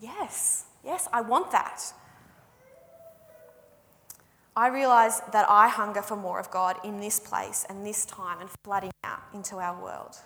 yes, 0.00 0.66
yes, 0.84 1.08
I 1.12 1.22
want 1.22 1.50
that. 1.52 1.80
I 4.54 4.68
realise 4.68 5.20
that 5.32 5.46
I 5.48 5.68
hunger 5.68 6.02
for 6.02 6.16
more 6.16 6.38
of 6.38 6.50
God 6.50 6.76
in 6.84 7.00
this 7.00 7.18
place 7.18 7.64
and 7.70 7.86
this 7.86 8.04
time 8.04 8.40
and 8.40 8.50
flooding 8.64 8.90
out 9.02 9.22
into 9.32 9.56
our 9.56 9.82
world. 9.82 10.16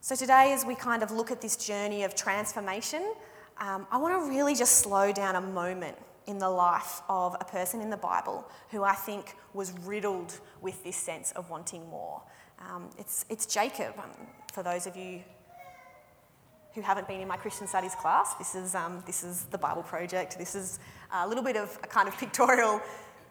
So, 0.00 0.16
today, 0.16 0.52
as 0.52 0.64
we 0.64 0.74
kind 0.74 1.02
of 1.02 1.12
look 1.12 1.30
at 1.30 1.40
this 1.40 1.56
journey 1.56 2.02
of 2.02 2.16
transformation, 2.16 3.14
um, 3.58 3.86
I 3.90 3.98
want 3.98 4.20
to 4.20 4.28
really 4.28 4.54
just 4.54 4.78
slow 4.78 5.12
down 5.12 5.36
a 5.36 5.40
moment 5.40 5.96
in 6.28 6.38
the 6.38 6.48
life 6.48 7.00
of 7.08 7.34
a 7.40 7.44
person 7.44 7.80
in 7.80 7.88
the 7.88 7.96
Bible 7.96 8.46
who 8.70 8.84
I 8.84 8.92
think 8.92 9.34
was 9.54 9.72
riddled 9.84 10.38
with 10.60 10.84
this 10.84 10.96
sense 10.96 11.32
of 11.32 11.48
wanting 11.48 11.88
more. 11.88 12.22
Um, 12.60 12.90
it's, 12.98 13.24
it's 13.30 13.46
Jacob. 13.46 13.94
Um, 13.98 14.10
for 14.52 14.62
those 14.62 14.86
of 14.86 14.94
you 14.94 15.22
who 16.74 16.82
haven't 16.82 17.08
been 17.08 17.22
in 17.22 17.28
my 17.28 17.38
Christian 17.38 17.66
studies 17.66 17.94
class, 17.94 18.34
this 18.34 18.54
is, 18.54 18.74
um, 18.74 19.02
this 19.06 19.24
is 19.24 19.44
the 19.44 19.56
Bible 19.56 19.82
Project. 19.82 20.38
This 20.38 20.54
is 20.54 20.78
a 21.12 21.26
little 21.26 21.42
bit 21.42 21.56
of 21.56 21.76
a 21.82 21.86
kind 21.86 22.06
of 22.06 22.16
pictorial 22.18 22.82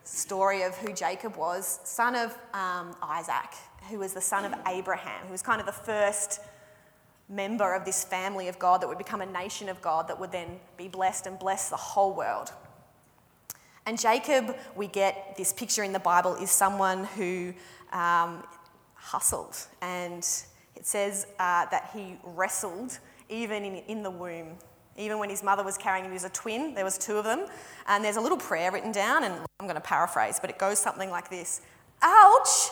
story 0.02 0.62
of 0.62 0.76
who 0.76 0.92
Jacob 0.92 1.36
was, 1.36 1.78
son 1.84 2.16
of 2.16 2.36
um, 2.52 2.96
Isaac, 3.00 3.54
who 3.88 4.00
was 4.00 4.12
the 4.12 4.20
son 4.20 4.44
of 4.44 4.58
Abraham, 4.66 5.26
who 5.26 5.32
was 5.32 5.42
kind 5.42 5.60
of 5.60 5.66
the 5.66 5.72
first 5.72 6.40
member 7.28 7.74
of 7.74 7.84
this 7.84 8.02
family 8.02 8.48
of 8.48 8.58
God 8.58 8.80
that 8.80 8.88
would 8.88 8.98
become 8.98 9.20
a 9.20 9.26
nation 9.26 9.68
of 9.68 9.80
God 9.82 10.08
that 10.08 10.18
would 10.18 10.32
then 10.32 10.58
be 10.76 10.88
blessed 10.88 11.26
and 11.26 11.38
bless 11.38 11.68
the 11.70 11.76
whole 11.76 12.12
world. 12.12 12.52
And 13.88 13.98
Jacob, 13.98 14.54
we 14.76 14.86
get 14.86 15.34
this 15.38 15.50
picture 15.54 15.82
in 15.82 15.94
the 15.94 15.98
Bible, 15.98 16.34
is 16.34 16.50
someone 16.50 17.04
who 17.04 17.54
um, 17.90 18.42
hustled. 18.92 19.56
And 19.80 20.18
it 20.76 20.84
says 20.84 21.26
uh, 21.38 21.64
that 21.70 21.88
he 21.94 22.18
wrestled 22.22 22.98
even 23.30 23.64
in, 23.64 23.76
in 23.88 24.02
the 24.02 24.10
womb. 24.10 24.56
Even 24.98 25.18
when 25.18 25.30
his 25.30 25.42
mother 25.42 25.64
was 25.64 25.78
carrying 25.78 26.04
him, 26.04 26.10
he 26.10 26.16
was 26.16 26.24
a 26.24 26.28
twin, 26.28 26.74
there 26.74 26.84
was 26.84 26.98
two 26.98 27.16
of 27.16 27.24
them. 27.24 27.46
And 27.86 28.04
there's 28.04 28.18
a 28.18 28.20
little 28.20 28.36
prayer 28.36 28.70
written 28.70 28.92
down, 28.92 29.24
and 29.24 29.32
I'm 29.58 29.66
going 29.66 29.74
to 29.74 29.80
paraphrase, 29.80 30.38
but 30.38 30.50
it 30.50 30.58
goes 30.58 30.78
something 30.78 31.08
like 31.08 31.30
this 31.30 31.62
Ouch! 32.02 32.68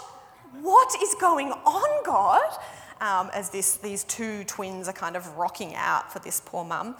What 0.60 1.02
is 1.02 1.14
going 1.18 1.50
on, 1.50 2.04
God? 2.04 2.58
Um, 3.00 3.30
as 3.32 3.48
this, 3.48 3.78
these 3.78 4.04
two 4.04 4.44
twins 4.44 4.86
are 4.86 4.92
kind 4.92 5.16
of 5.16 5.38
rocking 5.38 5.74
out 5.76 6.12
for 6.12 6.18
this 6.18 6.42
poor 6.44 6.62
mum. 6.62 6.96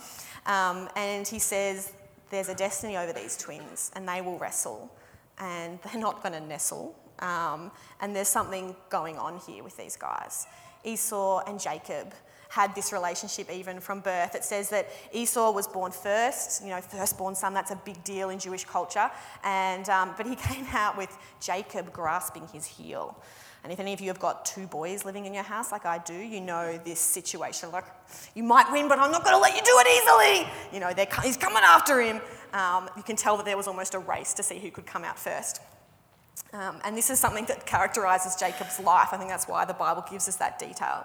Um, 0.46 0.88
and 0.96 1.28
he 1.28 1.38
says, 1.38 1.92
there's 2.30 2.48
a 2.48 2.54
destiny 2.54 2.96
over 2.96 3.12
these 3.12 3.36
twins 3.36 3.90
and 3.94 4.08
they 4.08 4.20
will 4.20 4.38
wrestle 4.38 4.90
and 5.38 5.78
they're 5.84 6.00
not 6.00 6.22
going 6.22 6.32
to 6.32 6.40
nestle. 6.40 6.94
Um, 7.18 7.70
and 8.00 8.14
there's 8.14 8.28
something 8.28 8.76
going 8.90 9.16
on 9.16 9.38
here 9.46 9.64
with 9.64 9.76
these 9.76 9.96
guys. 9.96 10.46
Esau 10.84 11.42
and 11.46 11.60
Jacob 11.60 12.12
had 12.48 12.74
this 12.74 12.92
relationship 12.92 13.50
even 13.50 13.80
from 13.80 14.00
birth. 14.00 14.34
It 14.34 14.44
says 14.44 14.70
that 14.70 14.88
Esau 15.12 15.50
was 15.50 15.66
born 15.66 15.90
first, 15.90 16.62
you 16.62 16.70
know, 16.70 16.80
firstborn 16.80 17.34
son, 17.34 17.54
that's 17.54 17.70
a 17.70 17.80
big 17.84 18.02
deal 18.04 18.30
in 18.30 18.38
Jewish 18.38 18.64
culture. 18.64 19.10
And, 19.42 19.88
um, 19.88 20.14
but 20.16 20.26
he 20.26 20.36
came 20.50 20.66
out 20.72 20.96
with 20.96 21.16
Jacob 21.40 21.92
grasping 21.92 22.46
his 22.52 22.66
heel. 22.66 23.16
And 23.66 23.72
if 23.72 23.80
any 23.80 23.92
of 23.92 24.00
you 24.00 24.06
have 24.06 24.20
got 24.20 24.46
two 24.46 24.68
boys 24.68 25.04
living 25.04 25.26
in 25.26 25.34
your 25.34 25.42
house 25.42 25.72
like 25.72 25.84
I 25.84 25.98
do, 25.98 26.14
you 26.14 26.40
know 26.40 26.78
this 26.84 27.00
situation. 27.00 27.72
Like, 27.72 27.86
you 28.36 28.44
might 28.44 28.70
win, 28.70 28.86
but 28.86 29.00
I'm 29.00 29.10
not 29.10 29.24
going 29.24 29.34
to 29.34 29.40
let 29.40 29.56
you 29.56 29.60
do 29.60 29.72
it 29.80 29.88
easily. 29.88 30.48
You 30.72 30.78
know, 30.78 31.04
he's 31.24 31.36
coming 31.36 31.64
after 31.64 32.00
him. 32.00 32.20
Um, 32.52 32.88
you 32.96 33.02
can 33.02 33.16
tell 33.16 33.36
that 33.38 33.44
there 33.44 33.56
was 33.56 33.66
almost 33.66 33.94
a 33.94 33.98
race 33.98 34.34
to 34.34 34.44
see 34.44 34.60
who 34.60 34.70
could 34.70 34.86
come 34.86 35.02
out 35.02 35.18
first. 35.18 35.60
Um, 36.52 36.78
and 36.84 36.96
this 36.96 37.10
is 37.10 37.18
something 37.18 37.44
that 37.46 37.66
characterises 37.66 38.36
Jacob's 38.36 38.78
life. 38.78 39.08
I 39.10 39.16
think 39.16 39.30
that's 39.30 39.48
why 39.48 39.64
the 39.64 39.74
Bible 39.74 40.04
gives 40.08 40.28
us 40.28 40.36
that 40.36 40.60
detail. 40.60 41.04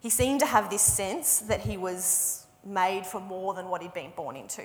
He 0.00 0.08
seemed 0.08 0.40
to 0.40 0.46
have 0.46 0.70
this 0.70 0.80
sense 0.80 1.40
that 1.40 1.60
he 1.60 1.76
was 1.76 2.46
made 2.64 3.04
for 3.04 3.20
more 3.20 3.52
than 3.52 3.68
what 3.68 3.82
he'd 3.82 3.92
been 3.92 4.12
born 4.16 4.34
into. 4.34 4.64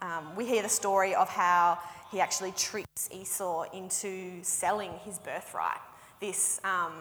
Um, 0.00 0.34
we 0.36 0.46
hear 0.46 0.62
the 0.62 0.70
story 0.70 1.14
of 1.14 1.28
how 1.28 1.78
he 2.10 2.18
actually 2.18 2.52
tricks 2.52 3.10
Esau 3.12 3.64
into 3.74 4.42
selling 4.42 4.92
his 5.04 5.18
birthright 5.18 5.80
this 6.20 6.60
um, 6.64 6.92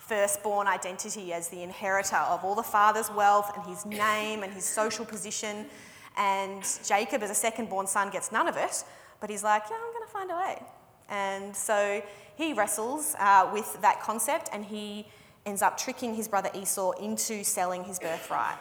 firstborn 0.00 0.68
identity 0.68 1.32
as 1.32 1.48
the 1.48 1.62
inheritor 1.62 2.16
of 2.16 2.44
all 2.44 2.54
the 2.54 2.62
father's 2.62 3.10
wealth 3.10 3.50
and 3.56 3.66
his 3.66 3.84
name 3.84 4.42
and 4.42 4.52
his 4.52 4.64
social 4.64 5.04
position. 5.04 5.66
And 6.16 6.62
Jacob, 6.86 7.22
as 7.22 7.30
a 7.30 7.34
second 7.34 7.68
born 7.68 7.86
son, 7.86 8.10
gets 8.10 8.30
none 8.32 8.48
of 8.48 8.56
it, 8.56 8.84
but 9.20 9.30
he's 9.30 9.42
like, 9.42 9.64
yeah, 9.68 9.76
I'm 9.76 9.92
going 9.92 10.06
to 10.06 10.12
find 10.12 10.30
a 10.30 10.36
way. 10.36 10.62
And 11.08 11.54
so 11.54 12.02
he 12.36 12.52
wrestles 12.52 13.14
uh, 13.18 13.50
with 13.52 13.78
that 13.82 14.00
concept 14.00 14.48
and 14.52 14.64
he 14.64 15.06
ends 15.44 15.62
up 15.62 15.78
tricking 15.78 16.14
his 16.14 16.28
brother 16.28 16.50
Esau 16.54 16.92
into 16.92 17.44
selling 17.44 17.84
his 17.84 17.98
birthright. 17.98 18.58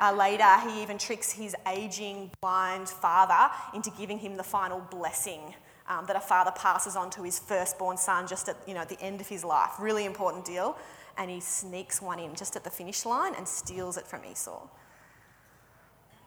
Uh, 0.00 0.12
later, 0.12 0.48
he 0.66 0.82
even 0.82 0.96
tricks 0.96 1.30
his 1.30 1.54
aging, 1.68 2.30
blind 2.40 2.88
father 2.88 3.52
into 3.74 3.90
giving 3.98 4.18
him 4.18 4.36
the 4.36 4.42
final 4.42 4.80
blessing 4.90 5.54
um, 5.90 6.06
that 6.06 6.14
a 6.14 6.20
father 6.20 6.52
passes 6.52 6.94
on 6.94 7.10
to 7.10 7.22
his 7.24 7.38
firstborn 7.38 7.96
son 7.96 8.26
just 8.26 8.48
at 8.48 8.56
you 8.66 8.74
know, 8.74 8.84
the 8.84 8.98
end 9.02 9.20
of 9.20 9.26
his 9.26 9.44
life. 9.44 9.72
Really 9.78 10.04
important 10.04 10.44
deal. 10.44 10.78
And 11.18 11.28
he 11.28 11.40
sneaks 11.40 12.00
one 12.00 12.20
in 12.20 12.34
just 12.36 12.54
at 12.54 12.62
the 12.62 12.70
finish 12.70 13.04
line 13.04 13.34
and 13.34 13.46
steals 13.46 13.96
it 13.96 14.06
from 14.06 14.24
Esau. 14.24 14.68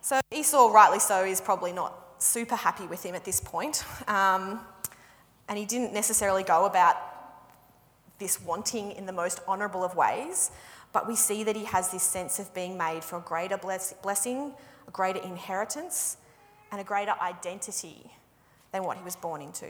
So 0.02 0.20
Esau, 0.30 0.70
rightly 0.70 0.98
so, 0.98 1.24
is 1.24 1.40
probably 1.40 1.72
not 1.72 1.98
super 2.18 2.54
happy 2.54 2.86
with 2.86 3.02
him 3.02 3.14
at 3.14 3.24
this 3.24 3.40
point. 3.40 3.82
Um, 4.06 4.60
and 5.48 5.58
he 5.58 5.64
didn't 5.64 5.94
necessarily 5.94 6.42
go 6.42 6.66
about 6.66 6.96
this 8.18 8.40
wanting 8.40 8.92
in 8.92 9.06
the 9.06 9.12
most 9.12 9.40
honourable 9.48 9.82
of 9.82 9.96
ways, 9.96 10.50
but 10.92 11.08
we 11.08 11.16
see 11.16 11.42
that 11.42 11.56
he 11.56 11.64
has 11.64 11.90
this 11.90 12.02
sense 12.02 12.38
of 12.38 12.52
being 12.54 12.76
made 12.76 13.02
for 13.02 13.16
a 13.16 13.22
greater 13.22 13.56
bless- 13.56 13.94
blessing, 13.94 14.52
a 14.86 14.90
greater 14.90 15.20
inheritance, 15.20 16.18
and 16.70 16.80
a 16.80 16.84
greater 16.84 17.14
identity 17.20 18.10
than 18.74 18.82
what 18.82 18.98
he 18.98 19.04
was 19.04 19.14
born 19.14 19.40
into. 19.40 19.68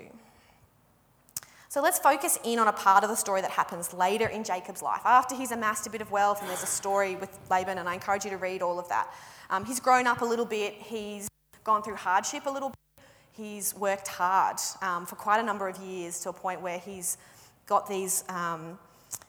So 1.68 1.82
let's 1.82 1.98
focus 1.98 2.38
in 2.42 2.58
on 2.58 2.68
a 2.68 2.72
part 2.72 3.04
of 3.04 3.10
the 3.10 3.16
story 3.16 3.42
that 3.42 3.50
happens 3.50 3.92
later 3.92 4.28
in 4.28 4.44
Jacob's 4.44 4.80
life. 4.80 5.02
After 5.04 5.34
he's 5.34 5.52
amassed 5.52 5.86
a 5.86 5.90
bit 5.90 6.00
of 6.00 6.10
wealth, 6.10 6.40
and 6.40 6.48
there's 6.48 6.62
a 6.62 6.66
story 6.66 7.14
with 7.16 7.38
Laban, 7.50 7.78
and 7.78 7.88
I 7.88 7.94
encourage 7.94 8.24
you 8.24 8.30
to 8.30 8.38
read 8.38 8.62
all 8.62 8.78
of 8.78 8.88
that. 8.88 9.12
Um, 9.50 9.66
he's 9.66 9.78
grown 9.78 10.06
up 10.06 10.22
a 10.22 10.24
little 10.24 10.46
bit, 10.46 10.72
he's 10.72 11.28
gone 11.64 11.82
through 11.82 11.96
hardship 11.96 12.46
a 12.46 12.50
little 12.50 12.70
bit, 12.70 13.04
he's 13.32 13.74
worked 13.74 14.08
hard 14.08 14.56
um, 14.80 15.04
for 15.04 15.16
quite 15.16 15.40
a 15.40 15.42
number 15.42 15.68
of 15.68 15.76
years 15.78 16.18
to 16.20 16.30
a 16.30 16.32
point 16.32 16.62
where 16.62 16.78
he's 16.78 17.18
got 17.66 17.86
these 17.86 18.24
um, 18.30 18.78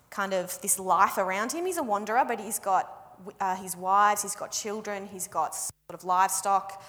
kind 0.10 0.34
of 0.34 0.62
this 0.62 0.80
life 0.80 1.18
around 1.18 1.52
him. 1.52 1.66
He's 1.66 1.78
a 1.78 1.84
wanderer, 1.84 2.24
but 2.26 2.40
he's 2.40 2.60
got 2.60 3.18
uh, 3.42 3.56
his 3.56 3.76
wives, 3.76 4.22
he's 4.22 4.36
got 4.36 4.54
children, 4.54 5.10
he's 5.12 5.28
got 5.28 5.54
sort 5.54 5.94
of 5.94 6.06
livestock. 6.06 6.82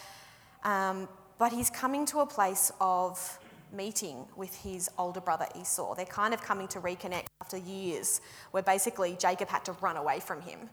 Um, 0.62 1.08
but 1.38 1.52
he's 1.52 1.70
coming 1.70 2.06
to 2.06 2.20
a 2.20 2.26
place 2.26 2.72
of 2.80 3.38
meeting 3.72 4.24
with 4.36 4.54
his 4.62 4.90
older 4.98 5.20
brother 5.20 5.46
Esau. 5.58 5.94
They're 5.94 6.06
kind 6.06 6.32
of 6.32 6.42
coming 6.42 6.68
to 6.68 6.80
reconnect 6.80 7.26
after 7.40 7.56
years 7.56 8.20
where 8.52 8.62
basically 8.62 9.16
Jacob 9.18 9.48
had 9.48 9.64
to 9.66 9.72
run 9.80 9.96
away 9.96 10.20
from 10.20 10.40
him 10.40 10.70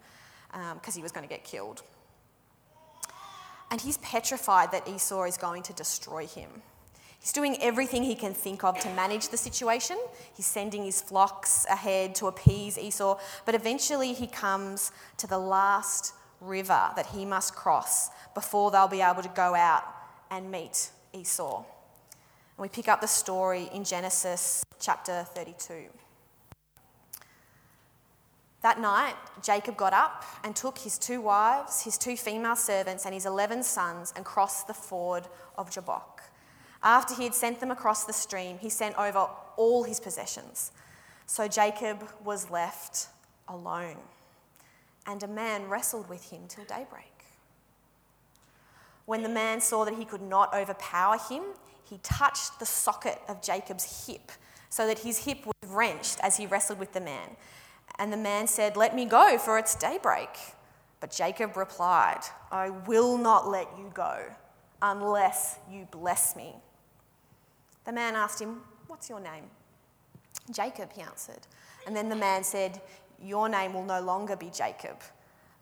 because 0.51 0.95
um, 0.95 0.99
he 0.99 1.01
was 1.01 1.11
going 1.11 1.27
to 1.27 1.29
get 1.29 1.43
killed. 1.43 1.83
And 3.71 3.81
he's 3.81 3.97
petrified 3.97 4.71
that 4.71 4.87
Esau 4.87 5.23
is 5.23 5.37
going 5.37 5.63
to 5.63 5.73
destroy 5.73 6.27
him. 6.27 6.49
He's 7.19 7.31
doing 7.31 7.57
everything 7.61 8.03
he 8.03 8.15
can 8.15 8.33
think 8.33 8.63
of 8.63 8.77
to 8.79 8.89
manage 8.89 9.29
the 9.29 9.37
situation. 9.37 9.97
He's 10.35 10.45
sending 10.45 10.83
his 10.83 11.01
flocks 11.01 11.65
ahead 11.71 12.15
to 12.15 12.27
appease 12.27 12.77
Esau, 12.77 13.17
but 13.45 13.55
eventually 13.55 14.13
he 14.13 14.27
comes 14.27 14.91
to 15.17 15.25
the 15.25 15.37
last 15.37 16.13
river 16.41 16.89
that 16.95 17.07
he 17.07 17.23
must 17.25 17.55
cross 17.55 18.09
before 18.35 18.71
they'll 18.71 18.89
be 18.89 19.01
able 19.01 19.23
to 19.23 19.29
go 19.29 19.55
out 19.55 19.85
and 20.33 20.51
meet 20.51 20.89
Esau. 21.13 21.57
And 21.57 21.65
we 22.57 22.67
pick 22.67 22.87
up 22.87 23.01
the 23.01 23.07
story 23.07 23.69
in 23.71 23.83
Genesis 23.83 24.63
chapter 24.79 25.23
32. 25.35 25.85
That 28.63 28.79
night, 28.79 29.15
Jacob 29.43 29.77
got 29.77 29.93
up 29.93 30.23
and 30.43 30.55
took 30.55 30.79
his 30.79 30.97
two 30.97 31.21
wives, 31.21 31.83
his 31.83 31.97
two 31.97 32.17
female 32.17 32.55
servants, 32.55 33.05
and 33.05 33.13
his 33.13 33.25
11 33.25 33.61
sons 33.61 34.11
and 34.15 34.25
crossed 34.25 34.67
the 34.67 34.73
ford 34.73 35.27
of 35.57 35.69
Jabbok. 35.69 36.21
After 36.81 37.13
he 37.13 37.25
had 37.25 37.35
sent 37.35 37.59
them 37.59 37.69
across 37.71 38.05
the 38.05 38.13
stream, 38.13 38.57
he 38.57 38.69
sent 38.69 38.97
over 38.97 39.27
all 39.55 39.83
his 39.83 39.99
possessions. 39.99 40.71
So 41.27 41.47
Jacob 41.47 42.07
was 42.23 42.49
left 42.49 43.07
alone, 43.47 43.97
and 45.05 45.21
a 45.21 45.27
man 45.27 45.69
wrestled 45.69 46.09
with 46.09 46.31
him 46.31 46.43
till 46.47 46.63
daybreak. 46.65 47.12
When 49.05 49.23
the 49.23 49.29
man 49.29 49.61
saw 49.61 49.85
that 49.85 49.95
he 49.95 50.05
could 50.05 50.21
not 50.21 50.53
overpower 50.53 51.17
him, 51.17 51.43
he 51.83 51.99
touched 52.01 52.59
the 52.59 52.65
socket 52.65 53.19
of 53.27 53.41
Jacob's 53.41 54.07
hip, 54.07 54.31
so 54.69 54.87
that 54.87 54.99
his 54.99 55.19
hip 55.25 55.45
was 55.45 55.69
wrenched 55.69 56.19
as 56.21 56.37
he 56.37 56.47
wrestled 56.47 56.79
with 56.79 56.93
the 56.93 57.01
man. 57.01 57.29
And 57.99 58.11
the 58.11 58.17
man 58.17 58.47
said, 58.47 58.75
Let 58.77 58.95
me 58.95 59.05
go, 59.05 59.37
for 59.37 59.59
it's 59.59 59.75
daybreak. 59.75 60.29
But 60.99 61.11
Jacob 61.11 61.57
replied, 61.57 62.21
I 62.51 62.69
will 62.69 63.17
not 63.17 63.49
let 63.49 63.67
you 63.77 63.91
go 63.93 64.23
unless 64.81 65.57
you 65.69 65.87
bless 65.91 66.35
me. 66.35 66.55
The 67.85 67.91
man 67.91 68.15
asked 68.15 68.41
him, 68.41 68.61
What's 68.87 69.09
your 69.09 69.19
name? 69.19 69.43
Jacob, 70.51 70.91
he 70.93 71.01
answered. 71.01 71.47
And 71.85 71.95
then 71.95 72.09
the 72.09 72.15
man 72.15 72.43
said, 72.43 72.81
Your 73.21 73.49
name 73.49 73.73
will 73.73 73.83
no 73.83 74.01
longer 74.01 74.35
be 74.35 74.49
Jacob, 74.49 74.97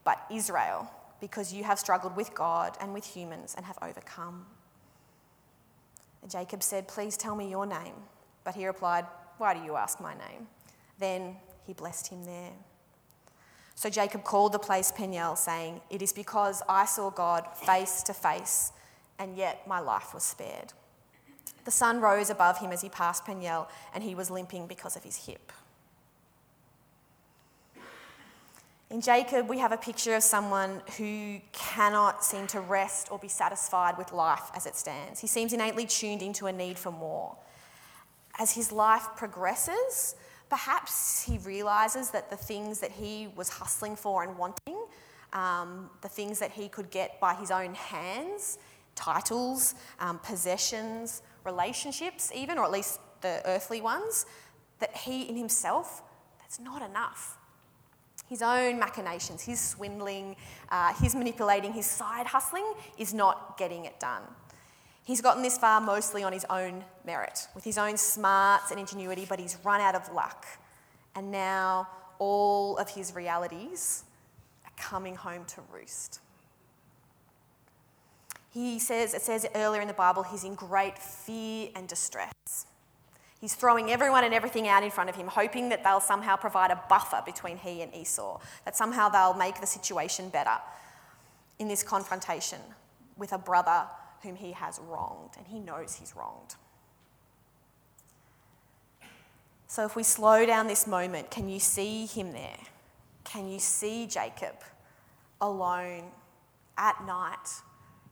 but 0.03 0.23
Israel, 0.31 0.89
because 1.21 1.53
you 1.53 1.63
have 1.63 1.79
struggled 1.79 2.17
with 2.17 2.33
God 2.33 2.75
and 2.81 2.93
with 2.93 3.05
humans 3.05 3.53
and 3.55 3.65
have 3.65 3.77
overcome. 3.81 4.45
Jacob 6.27 6.61
said, 6.61 6.87
Please 6.87 7.15
tell 7.15 7.35
me 7.35 7.49
your 7.49 7.65
name. 7.65 7.93
But 8.43 8.55
he 8.55 8.67
replied, 8.67 9.05
Why 9.37 9.53
do 9.53 9.63
you 9.63 9.75
ask 9.75 10.01
my 10.01 10.13
name? 10.13 10.47
Then 10.99 11.37
he 11.65 11.73
blessed 11.73 12.07
him 12.07 12.25
there. 12.25 12.51
So 13.75 13.89
Jacob 13.89 14.23
called 14.23 14.51
the 14.51 14.59
place 14.59 14.91
Peniel, 14.91 15.35
saying, 15.35 15.81
It 15.89 16.01
is 16.01 16.11
because 16.11 16.61
I 16.67 16.85
saw 16.85 17.09
God 17.09 17.45
face 17.65 18.03
to 18.03 18.13
face, 18.13 18.71
and 19.17 19.37
yet 19.37 19.67
my 19.67 19.79
life 19.79 20.13
was 20.13 20.23
spared. 20.23 20.73
The 21.65 21.71
sun 21.71 22.01
rose 22.01 22.29
above 22.29 22.59
him 22.59 22.71
as 22.71 22.81
he 22.81 22.89
passed 22.89 23.25
Peniel, 23.25 23.67
and 23.93 24.03
he 24.03 24.15
was 24.15 24.31
limping 24.31 24.67
because 24.67 24.95
of 24.95 25.03
his 25.03 25.27
hip. 25.27 25.51
In 28.91 28.99
Jacob, 28.99 29.47
we 29.47 29.57
have 29.59 29.71
a 29.71 29.77
picture 29.77 30.15
of 30.15 30.21
someone 30.21 30.81
who 30.97 31.39
cannot 31.53 32.25
seem 32.25 32.45
to 32.47 32.59
rest 32.59 33.09
or 33.09 33.17
be 33.17 33.29
satisfied 33.29 33.97
with 33.97 34.11
life 34.11 34.51
as 34.53 34.65
it 34.65 34.75
stands. 34.75 35.21
He 35.21 35.27
seems 35.27 35.53
innately 35.53 35.85
tuned 35.85 36.21
into 36.21 36.47
a 36.47 36.51
need 36.51 36.77
for 36.77 36.91
more. 36.91 37.37
As 38.37 38.51
his 38.51 38.69
life 38.69 39.07
progresses, 39.15 40.15
perhaps 40.49 41.23
he 41.23 41.37
realizes 41.37 42.11
that 42.11 42.29
the 42.29 42.35
things 42.35 42.81
that 42.81 42.91
he 42.91 43.29
was 43.33 43.47
hustling 43.47 43.95
for 43.95 44.23
and 44.23 44.37
wanting, 44.37 44.85
um, 45.31 45.89
the 46.01 46.09
things 46.09 46.37
that 46.39 46.51
he 46.51 46.67
could 46.67 46.91
get 46.91 47.17
by 47.21 47.33
his 47.33 47.49
own 47.49 47.73
hands, 47.73 48.57
titles, 48.95 49.73
um, 50.01 50.19
possessions, 50.19 51.21
relationships, 51.45 52.29
even, 52.35 52.57
or 52.57 52.65
at 52.65 52.71
least 52.71 52.99
the 53.21 53.41
earthly 53.45 53.79
ones, 53.79 54.25
that 54.79 54.93
he 54.97 55.29
in 55.29 55.37
himself, 55.37 56.03
that's 56.41 56.59
not 56.59 56.81
enough. 56.81 57.37
His 58.31 58.41
own 58.41 58.79
machinations, 58.79 59.41
his 59.41 59.59
swindling, 59.59 60.37
uh, 60.69 60.93
his 60.93 61.15
manipulating, 61.15 61.73
his 61.73 61.85
side 61.85 62.25
hustling 62.25 62.63
is 62.97 63.13
not 63.13 63.57
getting 63.57 63.83
it 63.83 63.99
done. 63.99 64.21
He's 65.03 65.19
gotten 65.19 65.43
this 65.43 65.57
far 65.57 65.81
mostly 65.81 66.23
on 66.23 66.31
his 66.31 66.45
own 66.49 66.85
merit, 67.05 67.49
with 67.53 67.65
his 67.65 67.77
own 67.77 67.97
smarts 67.97 68.71
and 68.71 68.79
ingenuity, 68.79 69.25
but 69.27 69.37
he's 69.37 69.57
run 69.65 69.81
out 69.81 69.95
of 69.95 70.09
luck. 70.13 70.45
And 71.13 71.29
now 71.29 71.89
all 72.19 72.77
of 72.77 72.87
his 72.91 73.13
realities 73.13 74.05
are 74.63 74.71
coming 74.77 75.15
home 75.15 75.43
to 75.47 75.61
roost. 75.69 76.21
He 78.53 78.79
says, 78.79 79.13
it 79.13 79.23
says 79.23 79.45
earlier 79.55 79.81
in 79.81 79.89
the 79.89 79.93
Bible, 79.93 80.23
he's 80.23 80.45
in 80.45 80.55
great 80.55 80.97
fear 80.97 81.67
and 81.75 81.85
distress. 81.85 82.31
He's 83.41 83.55
throwing 83.55 83.91
everyone 83.91 84.23
and 84.23 84.35
everything 84.35 84.67
out 84.67 84.83
in 84.83 84.91
front 84.91 85.09
of 85.09 85.15
him, 85.15 85.25
hoping 85.27 85.69
that 85.69 85.83
they'll 85.83 85.99
somehow 85.99 86.35
provide 86.35 86.69
a 86.69 86.81
buffer 86.87 87.23
between 87.25 87.57
he 87.57 87.81
and 87.81 87.93
Esau, 87.93 88.39
that 88.65 88.77
somehow 88.77 89.09
they'll 89.09 89.33
make 89.33 89.59
the 89.59 89.65
situation 89.65 90.29
better 90.29 90.59
in 91.57 91.67
this 91.67 91.81
confrontation 91.81 92.59
with 93.17 93.33
a 93.33 93.39
brother 93.39 93.87
whom 94.21 94.35
he 94.35 94.51
has 94.51 94.79
wronged, 94.87 95.31
and 95.37 95.47
he 95.47 95.59
knows 95.59 95.95
he's 95.95 96.15
wronged. 96.15 96.55
So, 99.67 99.85
if 99.85 99.95
we 99.95 100.03
slow 100.03 100.45
down 100.45 100.67
this 100.67 100.85
moment, 100.85 101.31
can 101.31 101.49
you 101.49 101.59
see 101.59 102.05
him 102.05 102.33
there? 102.33 102.57
Can 103.23 103.49
you 103.49 103.57
see 103.57 104.05
Jacob 104.05 104.55
alone 105.39 106.03
at 106.77 107.03
night 107.07 107.61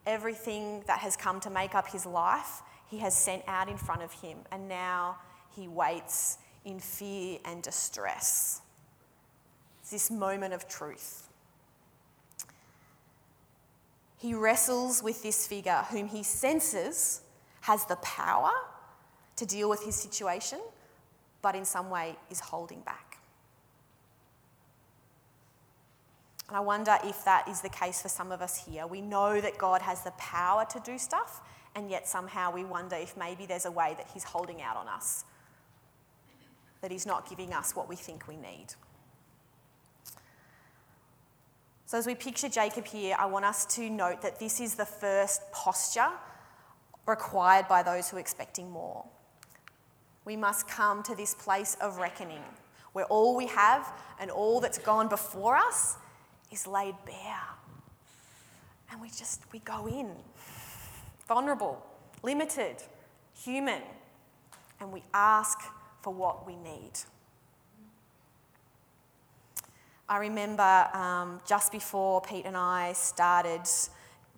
everything 0.07 0.83
that 0.87 0.99
has 0.99 1.15
come 1.15 1.39
to 1.41 1.49
make 1.49 1.75
up 1.75 1.87
his 1.87 2.05
life, 2.05 2.61
he 2.89 2.97
has 2.99 3.15
sent 3.15 3.43
out 3.47 3.69
in 3.69 3.77
front 3.77 4.01
of 4.01 4.11
him, 4.11 4.39
and 4.51 4.67
now 4.67 5.17
he 5.55 5.67
waits 5.67 6.37
in 6.65 6.79
fear 6.79 7.39
and 7.45 7.61
distress. 7.61 8.61
It's 9.81 9.91
this 9.91 10.11
moment 10.11 10.53
of 10.53 10.67
truth. 10.67 11.29
He 14.17 14.33
wrestles 14.33 15.01
with 15.01 15.23
this 15.23 15.47
figure 15.47 15.85
whom 15.91 16.07
he 16.07 16.23
senses 16.23 17.21
has 17.61 17.85
the 17.85 17.95
power 17.97 18.51
to 19.37 19.45
deal 19.45 19.69
with 19.69 19.83
his 19.83 19.95
situation, 19.95 20.59
but 21.41 21.55
in 21.55 21.63
some 21.63 21.89
way 21.89 22.17
is 22.29 22.39
holding 22.39 22.81
back. 22.81 23.17
And 26.49 26.57
I 26.57 26.59
wonder 26.59 26.97
if 27.03 27.23
that 27.25 27.47
is 27.47 27.61
the 27.61 27.69
case 27.69 28.01
for 28.01 28.09
some 28.09 28.31
of 28.31 28.41
us 28.41 28.65
here. 28.65 28.87
We 28.87 29.01
know 29.01 29.39
that 29.39 29.57
God 29.57 29.81
has 29.83 30.03
the 30.03 30.11
power 30.11 30.65
to 30.71 30.79
do 30.79 30.97
stuff, 30.97 31.41
and 31.79 31.89
yet 31.89 32.07
somehow 32.07 32.51
we 32.51 32.65
wonder 32.65 32.97
if 32.97 33.15
maybe 33.15 33.45
there's 33.45 33.65
a 33.65 33.71
way 33.71 33.95
that 33.97 34.07
He's 34.13 34.25
holding 34.25 34.61
out 34.61 34.75
on 34.75 34.87
us, 34.87 35.23
that 36.81 36.91
He's 36.91 37.05
not 37.05 37.27
giving 37.27 37.53
us 37.53 37.75
what 37.75 37.87
we 37.87 37.95
think 37.95 38.27
we 38.27 38.35
need. 38.35 38.67
So, 41.85 41.97
as 41.97 42.05
we 42.05 42.15
picture 42.15 42.49
Jacob 42.49 42.85
here, 42.85 43.15
I 43.17 43.25
want 43.25 43.45
us 43.45 43.65
to 43.77 43.89
note 43.89 44.21
that 44.21 44.39
this 44.39 44.59
is 44.59 44.75
the 44.75 44.85
first 44.85 45.41
posture 45.53 46.09
required 47.07 47.67
by 47.67 47.81
those 47.81 48.09
who 48.09 48.17
are 48.17 48.19
expecting 48.19 48.69
more. 48.69 49.05
We 50.25 50.35
must 50.35 50.67
come 50.67 51.01
to 51.03 51.15
this 51.15 51.33
place 51.33 51.77
of 51.81 51.97
reckoning 51.97 52.43
where 52.91 53.05
all 53.05 53.37
we 53.37 53.47
have 53.47 53.91
and 54.19 54.29
all 54.29 54.59
that's 54.59 54.77
gone 54.77 55.07
before 55.07 55.55
us 55.55 55.95
is 56.51 56.67
laid 56.67 56.95
bare. 57.05 57.47
And 58.91 58.99
we 58.99 59.07
just, 59.07 59.41
we 59.53 59.59
go 59.59 59.87
in, 59.87 60.11
vulnerable, 61.29 61.79
limited, 62.23 62.77
human, 63.45 63.83
and 64.81 64.91
we 64.91 65.03
ask 65.13 65.59
for 66.01 66.11
what 66.11 66.47
we 66.47 66.55
need. 66.55 66.91
I 70.09 70.17
remember 70.17 70.87
um, 70.91 71.39
just 71.47 71.71
before 71.71 72.19
Pete 72.21 72.45
and 72.45 72.57
I 72.57 72.93
started, 72.93 73.61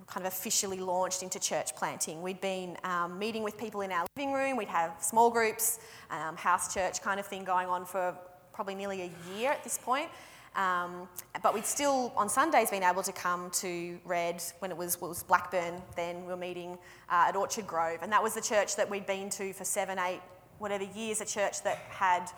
kind 0.05 0.27
of 0.27 0.33
officially 0.33 0.81
launched 0.81 1.23
into 1.23 1.39
church 1.39 1.73
planting, 1.77 2.21
we'd 2.21 2.41
been 2.41 2.75
um, 2.83 3.17
meeting 3.17 3.41
with 3.41 3.57
people 3.57 3.79
in 3.79 3.91
our 3.93 4.05
living 4.17 4.33
room, 4.33 4.57
we'd 4.57 4.67
have 4.67 4.91
small 4.99 5.29
groups, 5.29 5.79
um, 6.09 6.35
house 6.35 6.73
church 6.73 7.01
kind 7.01 7.21
of 7.21 7.25
thing 7.25 7.45
going 7.45 7.69
on 7.69 7.85
for 7.85 8.13
probably 8.51 8.75
nearly 8.75 9.03
a 9.03 9.11
year 9.33 9.51
at 9.51 9.63
this 9.63 9.77
point. 9.77 10.09
Um, 10.55 11.07
but 11.41 11.53
we'd 11.53 11.65
still, 11.65 12.11
on 12.17 12.27
Sundays, 12.27 12.69
been 12.69 12.83
able 12.83 13.03
to 13.03 13.13
come 13.13 13.49
to 13.51 13.97
Red 14.03 14.43
when 14.59 14.69
it 14.69 14.77
was, 14.77 14.99
was 14.99 15.23
Blackburn, 15.23 15.81
then 15.95 16.21
we 16.21 16.27
were 16.27 16.37
meeting 16.37 16.77
uh, 17.09 17.25
at 17.29 17.35
Orchard 17.35 17.67
Grove. 17.67 17.99
And 18.01 18.11
that 18.11 18.21
was 18.21 18.33
the 18.33 18.41
church 18.41 18.75
that 18.75 18.89
we'd 18.89 19.05
been 19.05 19.29
to 19.31 19.53
for 19.53 19.63
seven, 19.63 19.97
eight, 19.97 20.19
whatever 20.59 20.83
years, 20.83 21.21
a 21.21 21.25
church 21.25 21.63
that 21.63 21.77
had 21.89 22.29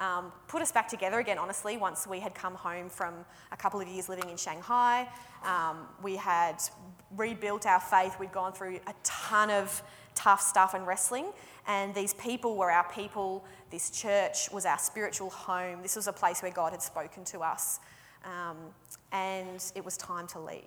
um, 0.00 0.32
put 0.48 0.62
us 0.62 0.72
back 0.72 0.88
together 0.88 1.20
again, 1.20 1.38
honestly, 1.38 1.76
once 1.76 2.06
we 2.06 2.20
had 2.20 2.34
come 2.34 2.54
home 2.54 2.88
from 2.88 3.14
a 3.52 3.56
couple 3.56 3.80
of 3.80 3.86
years 3.86 4.08
living 4.08 4.30
in 4.30 4.36
Shanghai. 4.36 5.06
Um, 5.44 5.86
we 6.02 6.16
had 6.16 6.56
rebuilt 7.16 7.66
our 7.66 7.80
faith, 7.80 8.18
we'd 8.18 8.32
gone 8.32 8.52
through 8.52 8.80
a 8.86 8.94
ton 9.04 9.50
of 9.50 9.82
tough 10.14 10.40
stuff 10.40 10.74
and 10.74 10.86
wrestling. 10.86 11.26
And 11.66 11.94
these 11.94 12.14
people 12.14 12.56
were 12.56 12.70
our 12.70 12.88
people. 12.90 13.44
This 13.70 13.90
church 13.90 14.50
was 14.50 14.66
our 14.66 14.78
spiritual 14.78 15.30
home. 15.30 15.80
This 15.82 15.96
was 15.96 16.08
a 16.08 16.12
place 16.12 16.42
where 16.42 16.52
God 16.52 16.72
had 16.72 16.82
spoken 16.82 17.24
to 17.26 17.40
us. 17.40 17.80
Um, 18.24 18.56
and 19.12 19.62
it 19.74 19.84
was 19.84 19.96
time 19.96 20.26
to 20.28 20.40
leave. 20.40 20.62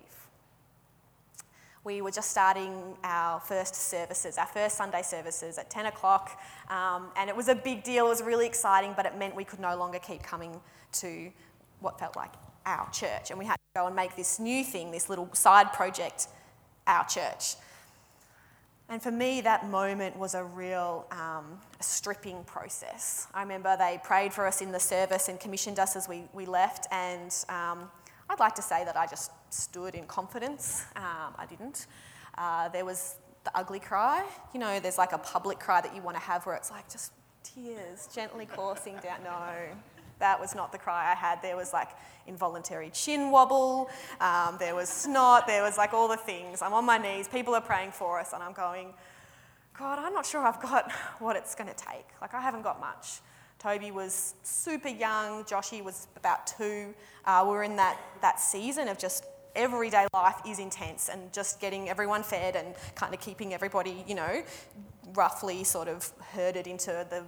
We 1.84 2.00
were 2.00 2.10
just 2.10 2.30
starting 2.30 2.96
our 3.04 3.40
first 3.40 3.74
services, 3.74 4.38
our 4.38 4.46
first 4.46 4.78
Sunday 4.78 5.02
services 5.02 5.58
at 5.58 5.68
10 5.68 5.86
o'clock. 5.86 6.40
Um, 6.70 7.08
and 7.16 7.28
it 7.28 7.36
was 7.36 7.48
a 7.48 7.54
big 7.54 7.84
deal. 7.84 8.06
It 8.06 8.08
was 8.08 8.22
really 8.22 8.46
exciting, 8.46 8.94
but 8.96 9.04
it 9.04 9.18
meant 9.18 9.36
we 9.36 9.44
could 9.44 9.60
no 9.60 9.76
longer 9.76 9.98
keep 9.98 10.22
coming 10.22 10.58
to 10.92 11.30
what 11.80 11.98
felt 11.98 12.16
like 12.16 12.32
our 12.64 12.88
church. 12.90 13.30
And 13.30 13.38
we 13.38 13.44
had 13.44 13.56
to 13.56 13.80
go 13.80 13.86
and 13.86 13.94
make 13.94 14.16
this 14.16 14.38
new 14.38 14.64
thing, 14.64 14.90
this 14.90 15.10
little 15.10 15.28
side 15.34 15.74
project, 15.74 16.28
our 16.86 17.04
church. 17.04 17.56
And 18.94 19.02
for 19.02 19.10
me, 19.10 19.40
that 19.40 19.68
moment 19.68 20.16
was 20.16 20.36
a 20.36 20.44
real 20.44 21.04
um, 21.10 21.58
stripping 21.80 22.44
process. 22.44 23.26
I 23.34 23.42
remember 23.42 23.76
they 23.76 23.98
prayed 24.04 24.32
for 24.32 24.46
us 24.46 24.62
in 24.62 24.70
the 24.70 24.78
service 24.78 25.28
and 25.28 25.40
commissioned 25.40 25.80
us 25.80 25.96
as 25.96 26.08
we, 26.08 26.22
we 26.32 26.46
left. 26.46 26.86
And 26.92 27.34
um, 27.48 27.90
I'd 28.30 28.38
like 28.38 28.54
to 28.54 28.62
say 28.62 28.84
that 28.84 28.96
I 28.96 29.08
just 29.08 29.32
stood 29.50 29.96
in 29.96 30.04
confidence. 30.06 30.84
Um, 30.94 31.34
I 31.36 31.44
didn't. 31.44 31.88
Uh, 32.38 32.68
there 32.68 32.84
was 32.84 33.16
the 33.42 33.50
ugly 33.58 33.80
cry. 33.80 34.24
You 34.52 34.60
know, 34.60 34.78
there's 34.78 34.96
like 34.96 35.10
a 35.10 35.18
public 35.18 35.58
cry 35.58 35.80
that 35.80 35.92
you 35.92 36.00
want 36.00 36.16
to 36.16 36.22
have 36.22 36.46
where 36.46 36.54
it's 36.54 36.70
like 36.70 36.88
just 36.88 37.10
tears 37.42 38.08
gently 38.14 38.46
coursing 38.46 38.94
down. 39.02 39.24
No, 39.24 39.42
that 40.18 40.40
was 40.40 40.54
not 40.54 40.72
the 40.72 40.78
cry 40.78 41.10
I 41.10 41.14
had. 41.14 41.42
There 41.42 41.56
was 41.56 41.72
like 41.72 41.88
involuntary 42.26 42.90
chin 42.90 43.30
wobble, 43.30 43.88
um, 44.20 44.56
there 44.58 44.74
was 44.74 44.88
snot, 44.88 45.46
there 45.46 45.62
was 45.62 45.76
like 45.76 45.92
all 45.92 46.08
the 46.08 46.16
things. 46.16 46.62
I'm 46.62 46.72
on 46.72 46.84
my 46.84 46.98
knees, 46.98 47.28
people 47.28 47.54
are 47.54 47.60
praying 47.60 47.92
for 47.92 48.18
us, 48.18 48.32
and 48.32 48.42
I'm 48.42 48.52
going, 48.52 48.94
God, 49.78 49.98
I'm 49.98 50.14
not 50.14 50.24
sure 50.24 50.42
I've 50.42 50.60
got 50.60 50.90
what 51.18 51.36
it's 51.36 51.54
going 51.54 51.68
to 51.68 51.76
take. 51.76 52.06
Like, 52.20 52.34
I 52.34 52.40
haven't 52.40 52.62
got 52.62 52.80
much. 52.80 53.20
Toby 53.58 53.90
was 53.90 54.34
super 54.42 54.88
young, 54.88 55.44
Joshy 55.44 55.82
was 55.82 56.08
about 56.16 56.46
two. 56.46 56.94
Uh, 57.24 57.42
we 57.44 57.50
were 57.50 57.62
in 57.62 57.76
that, 57.76 57.98
that 58.20 58.38
season 58.40 58.88
of 58.88 58.98
just 58.98 59.24
everyday 59.56 60.06
life 60.12 60.36
is 60.46 60.58
intense 60.58 61.08
and 61.08 61.32
just 61.32 61.60
getting 61.60 61.88
everyone 61.88 62.22
fed 62.22 62.56
and 62.56 62.74
kind 62.94 63.14
of 63.14 63.20
keeping 63.20 63.54
everybody, 63.54 64.04
you 64.06 64.14
know, 64.14 64.42
roughly 65.14 65.64
sort 65.64 65.88
of 65.88 66.10
herded 66.32 66.66
into 66.66 67.06
the 67.08 67.22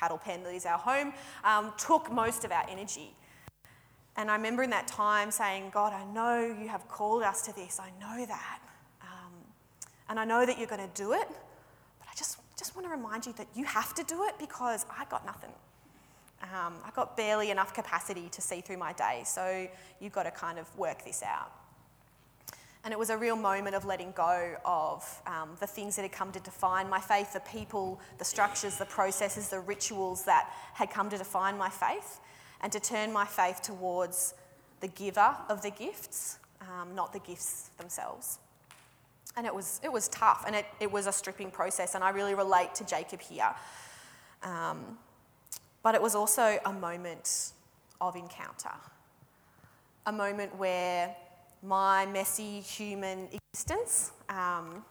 cattle 0.00 0.18
pen 0.18 0.42
that 0.44 0.54
is 0.54 0.64
our 0.64 0.78
home, 0.78 1.12
um, 1.44 1.72
took 1.76 2.10
most 2.10 2.44
of 2.44 2.50
our 2.50 2.64
energy. 2.70 3.14
And 4.16 4.30
I 4.30 4.36
remember 4.36 4.62
in 4.62 4.70
that 4.70 4.88
time 4.88 5.30
saying, 5.30 5.70
God, 5.72 5.92
I 5.92 6.04
know 6.12 6.56
you 6.60 6.68
have 6.68 6.88
called 6.88 7.22
us 7.22 7.42
to 7.42 7.54
this. 7.54 7.78
I 7.78 7.90
know 8.00 8.26
that. 8.26 8.58
Um, 9.02 9.32
and 10.08 10.18
I 10.18 10.24
know 10.24 10.44
that 10.44 10.58
you're 10.58 10.66
going 10.66 10.86
to 10.86 11.02
do 11.02 11.12
it. 11.12 11.28
But 11.28 12.08
I 12.10 12.16
just, 12.16 12.38
just 12.58 12.74
want 12.74 12.86
to 12.86 12.90
remind 12.90 13.26
you 13.26 13.32
that 13.34 13.46
you 13.54 13.64
have 13.64 13.94
to 13.94 14.02
do 14.04 14.24
it 14.24 14.34
because 14.38 14.84
I 14.90 15.04
got 15.06 15.24
nothing. 15.24 15.52
Um, 16.42 16.74
I 16.84 16.90
got 16.94 17.16
barely 17.16 17.50
enough 17.50 17.74
capacity 17.74 18.28
to 18.30 18.40
see 18.40 18.60
through 18.62 18.78
my 18.78 18.92
day. 18.94 19.22
So 19.26 19.68
you've 20.00 20.12
got 20.12 20.24
to 20.24 20.30
kind 20.30 20.58
of 20.58 20.66
work 20.78 21.04
this 21.04 21.22
out. 21.22 21.52
And 22.82 22.92
it 22.92 22.98
was 22.98 23.10
a 23.10 23.16
real 23.16 23.36
moment 23.36 23.76
of 23.76 23.84
letting 23.84 24.12
go 24.12 24.56
of 24.64 25.22
um, 25.26 25.50
the 25.60 25.66
things 25.66 25.96
that 25.96 26.02
had 26.02 26.12
come 26.12 26.32
to 26.32 26.40
define 26.40 26.88
my 26.88 26.98
faith, 26.98 27.34
the 27.34 27.40
people, 27.40 28.00
the 28.18 28.24
structures, 28.24 28.78
the 28.78 28.86
processes, 28.86 29.50
the 29.50 29.60
rituals 29.60 30.24
that 30.24 30.50
had 30.72 30.90
come 30.90 31.10
to 31.10 31.18
define 31.18 31.58
my 31.58 31.68
faith, 31.68 32.20
and 32.62 32.72
to 32.72 32.80
turn 32.80 33.12
my 33.12 33.26
faith 33.26 33.60
towards 33.60 34.34
the 34.80 34.88
giver 34.88 35.36
of 35.50 35.60
the 35.60 35.70
gifts, 35.70 36.38
um, 36.62 36.94
not 36.94 37.12
the 37.12 37.18
gifts 37.18 37.70
themselves. 37.76 38.38
And 39.36 39.46
it 39.46 39.54
was, 39.54 39.80
it 39.84 39.92
was 39.92 40.08
tough, 40.08 40.44
and 40.46 40.56
it, 40.56 40.64
it 40.80 40.90
was 40.90 41.06
a 41.06 41.12
stripping 41.12 41.50
process, 41.50 41.94
and 41.94 42.02
I 42.02 42.10
really 42.10 42.34
relate 42.34 42.74
to 42.76 42.84
Jacob 42.84 43.20
here. 43.20 43.54
Um, 44.42 44.98
but 45.82 45.94
it 45.94 46.00
was 46.00 46.14
also 46.14 46.58
a 46.64 46.72
moment 46.72 47.52
of 48.00 48.16
encounter, 48.16 48.72
a 50.06 50.12
moment 50.12 50.56
where 50.56 51.14
my 51.62 52.06
messy 52.06 52.60
human 52.60 53.28
existence 53.32 54.12
um, 54.28 54.84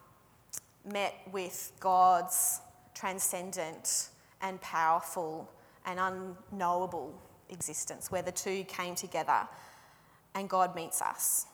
met 0.85 1.15
with 1.31 1.71
God's 1.79 2.61
transcendent 2.93 4.09
and 4.41 4.59
powerful 4.61 5.49
and 5.85 5.99
unknowable 5.99 7.13
existence, 7.49 8.11
where 8.11 8.21
the 8.21 8.31
two 8.31 8.63
came 8.65 8.95
together 8.95 9.47
and 10.35 10.49
God 10.49 10.75
meets 10.75 11.01
us. 11.01 11.47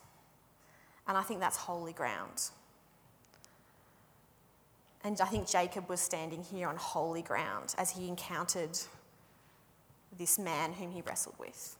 And 1.07 1.17
I 1.17 1.21
think 1.21 1.39
that's 1.39 1.57
holy 1.57 1.93
ground. 1.93 2.49
And 5.03 5.21
I 5.21 5.25
think 5.25 5.47
Jacob 5.47 5.87
was 5.87 6.01
standing 6.01 6.43
here 6.43 6.67
on 6.67 6.77
holy 6.77 7.21
ground 7.21 7.75
as 7.77 7.91
he 7.91 8.07
encountered 8.07 8.77
this 10.17 10.39
man 10.39 10.73
whom 10.73 10.91
he 10.91 11.01
wrestled 11.01 11.35
with. 11.37 11.77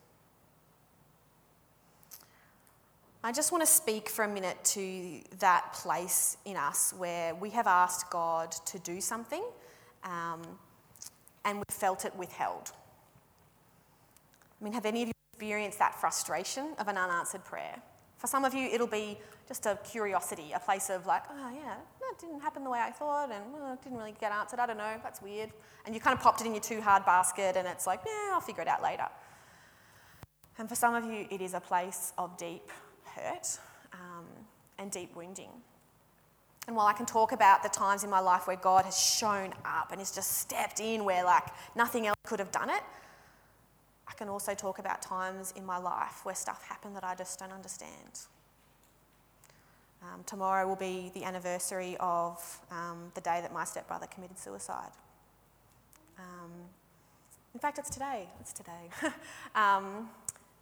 I 3.26 3.32
just 3.32 3.52
want 3.52 3.64
to 3.64 3.68
speak 3.68 4.08
for 4.08 4.24
a 4.24 4.28
minute 4.28 4.64
to 4.66 5.20
that 5.40 5.74
place 5.74 6.38
in 6.46 6.58
us 6.58 6.94
where 6.96 7.34
we 7.34 7.50
have 7.50 7.66
asked 7.66 8.12
God 8.12 8.52
to 8.68 8.78
do 8.78 9.02
something 9.02 9.44
um, 10.04 10.44
and 11.44 11.58
we 11.58 11.64
felt 11.72 12.06
it 12.06 12.16
withheld. 12.16 12.72
I 14.62 14.64
mean, 14.64 14.74
have 14.74 14.86
any 14.86 15.02
of 15.02 15.08
you 15.08 15.14
experienced 15.34 15.80
that 15.80 16.00
frustration 16.00 16.76
of 16.78 16.88
an 16.88 16.98
unanswered 16.98 17.44
prayer? 17.44 17.82
For 18.20 18.28
some 18.28 18.46
of 18.46 18.54
you, 18.54 18.68
it'll 18.68 18.86
be 18.86 19.18
just 19.48 19.66
a 19.66 19.80
curiosity, 19.84 20.52
a 20.54 20.60
place 20.60 20.92
of 20.92 21.08
like, 21.08 21.24
oh 21.28 21.52
yeah, 21.52 21.78
that 22.02 22.20
didn't 22.22 22.42
happen 22.42 22.64
the 22.64 22.70
way 22.70 22.80
I 22.80 22.92
thought, 22.92 23.32
and 23.32 23.44
well, 23.52 23.74
it 23.74 23.82
didn't 23.82 23.98
really 23.98 24.14
get 24.22 24.34
answered. 24.34 24.60
I 24.60 24.68
don't 24.68 24.78
know, 24.78 25.00
that's 25.02 25.24
weird. 25.24 25.50
And 25.88 25.96
you 25.96 26.00
kind 26.00 26.16
of 26.16 26.22
popped 26.22 26.42
it 26.42 26.46
in 26.46 26.54
your 26.54 26.62
too 26.62 26.80
hard 26.80 27.04
basket, 27.06 27.58
and 27.58 27.68
it's 27.68 27.88
like, 27.88 28.02
yeah, 28.06 28.34
I'll 28.34 28.40
figure 28.40 28.62
it 28.62 28.68
out 28.68 28.84
later. 28.84 29.08
And 30.60 30.70
for 30.70 30.76
some 30.76 30.94
of 30.94 31.06
you, 31.06 31.26
it 31.32 31.42
is 31.42 31.56
a 31.56 31.60
place 31.60 32.14
of 32.20 32.38
deep 32.38 32.70
hurt 33.16 33.60
um, 33.94 34.26
and 34.78 34.92
deep 34.92 35.16
wounding. 35.16 35.50
And 36.68 36.76
while 36.76 36.88
I 36.88 36.94
can 36.94 37.06
talk 37.06 37.32
about 37.32 37.62
the 37.62 37.70
times 37.70 38.04
in 38.04 38.10
my 38.10 38.20
life 38.20 38.48
where 38.48 38.56
God 38.56 38.86
has 38.86 38.98
shown 39.00 39.54
up 39.64 39.92
and 39.92 40.00
has 40.00 40.12
just 40.12 40.40
stepped 40.40 40.80
in 40.80 41.06
where 41.06 41.24
like 41.24 41.46
nothing 41.76 42.08
else 42.08 42.18
could 42.26 42.40
have 42.40 42.52
done 42.52 42.70
it, 42.70 42.82
I 44.08 44.14
can 44.14 44.30
also 44.30 44.56
talk 44.56 44.80
about 44.80 45.02
times 45.02 45.54
in 45.56 45.66
my 45.66 45.78
life 45.78 46.22
where 46.24 46.36
stuff 46.36 46.64
happened 46.64 46.96
that 46.96 47.04
I 47.04 47.16
just 47.16 47.38
don't 47.40 47.52
understand. 47.52 48.20
Um, 50.02 50.24
tomorrow 50.26 50.68
will 50.68 50.76
be 50.76 51.12
the 51.14 51.24
anniversary 51.24 51.98
of 52.00 52.60
um, 52.72 53.12
the 53.16 53.22
day 53.22 53.40
that 53.42 53.54
my 53.54 53.64
stepbrother 53.64 54.08
committed 54.08 54.38
suicide. 54.38 54.92
Um, 56.18 56.52
in 57.54 57.60
fact, 57.60 57.80
it's 57.80 57.90
today. 57.90 58.28
It's 58.40 58.54
today. 58.54 58.90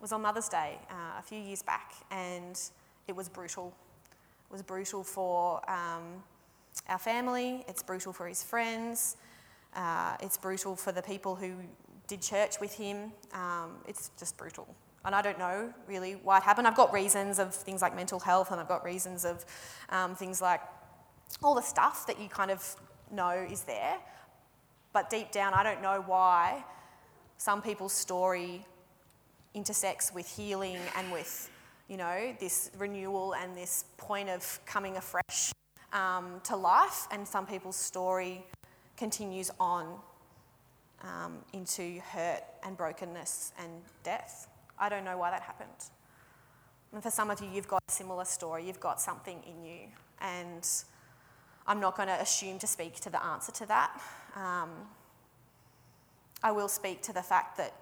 Was 0.04 0.12
on 0.12 0.22
Mother's 0.22 0.50
Day 0.50 0.80
uh, 0.92 1.18
a 1.18 1.22
few 1.22 1.40
years 1.40 1.62
back, 1.62 1.94
and 2.12 2.60
it 3.08 3.16
was 3.16 3.30
brutal. 3.30 3.74
It 4.50 4.52
was 4.52 4.62
brutal 4.62 5.02
for 5.02 5.62
um, 5.72 6.22
our 6.90 7.00
family, 7.00 7.64
it's 7.70 7.82
brutal 7.82 8.12
for 8.12 8.28
his 8.28 8.44
friends, 8.44 9.16
uh, 9.78 10.18
it's 10.20 10.36
brutal 10.36 10.76
for 10.76 10.92
the 10.92 11.02
people 11.02 11.36
who 11.36 11.54
did 12.08 12.22
church 12.22 12.60
with 12.60 12.74
him. 12.74 13.14
Um, 13.32 13.76
it's 13.88 14.12
just 14.20 14.36
brutal. 14.36 14.68
And 15.06 15.16
I 15.16 15.22
don't 15.22 15.40
know 15.40 15.74
really 15.88 16.18
why 16.22 16.40
it 16.40 16.44
happened. 16.44 16.68
I've 16.68 16.76
got 16.76 16.92
reasons 16.92 17.40
of 17.40 17.56
things 17.56 17.82
like 17.82 17.96
mental 17.96 18.20
health, 18.20 18.52
and 18.52 18.60
I've 18.60 18.68
got 18.68 18.84
reasons 18.84 19.24
of 19.24 19.46
um, 19.88 20.18
things 20.18 20.42
like 20.42 20.60
all 21.42 21.56
the 21.56 21.62
stuff 21.62 22.06
that 22.08 22.20
you 22.20 22.28
kind 22.28 22.52
of 22.52 22.76
know 23.10 23.48
is 23.50 23.62
there. 23.62 24.00
But 24.92 25.10
deep 25.10 25.32
down, 25.32 25.54
I 25.54 25.64
don't 25.64 25.82
know 25.82 26.04
why 26.06 26.66
some 27.38 27.62
people's 27.62 27.94
story 27.94 28.66
intersects 29.54 30.14
with 30.14 30.28
healing 30.28 30.80
and 30.98 31.12
with, 31.12 31.50
you 31.88 31.98
know, 31.98 32.36
this 32.40 32.72
renewal 32.78 33.36
and 33.36 33.56
this 33.56 33.86
point 33.98 34.30
of 34.30 34.60
coming 34.66 34.98
afresh 34.98 35.52
um, 35.92 36.42
to 36.44 36.56
life. 36.56 37.08
And 37.12 37.28
some 37.28 37.46
people's 37.46 37.76
story 37.76 38.44
continues 38.98 39.52
on 39.60 40.00
um, 41.02 41.38
into 41.54 42.00
hurt 42.00 42.44
and 42.64 42.78
brokenness 42.78 43.54
and 43.60 43.72
death. 44.04 44.48
I 44.80 44.90
don't 44.90 45.04
know 45.04 45.18
why 45.18 45.32
that 45.32 45.42
happened. 45.42 45.70
And 46.94 47.02
for 47.02 47.10
some 47.10 47.30
of 47.30 47.42
you, 47.42 47.50
you've 47.54 47.68
got 47.68 47.82
a 47.88 47.92
similar 47.92 48.26
story, 48.26 48.66
you've 48.66 48.80
got 48.80 49.02
something 49.02 49.42
in 49.48 49.66
you. 49.66 49.80
And 50.22 50.68
I'm 51.66 51.80
not 51.80 51.98
going 51.98 52.10
to 52.10 52.22
assume 52.22 52.60
to 52.60 52.68
speak 52.68 53.00
to 53.02 53.10
the 53.10 53.24
answer 53.24 53.52
to 53.54 53.66
that. 53.68 54.02
Um, 54.36 54.70
I 56.44 56.52
will 56.52 56.68
speak 56.68 57.02
to 57.04 57.14
the 57.14 57.22
fact 57.22 57.58
that 57.58 57.74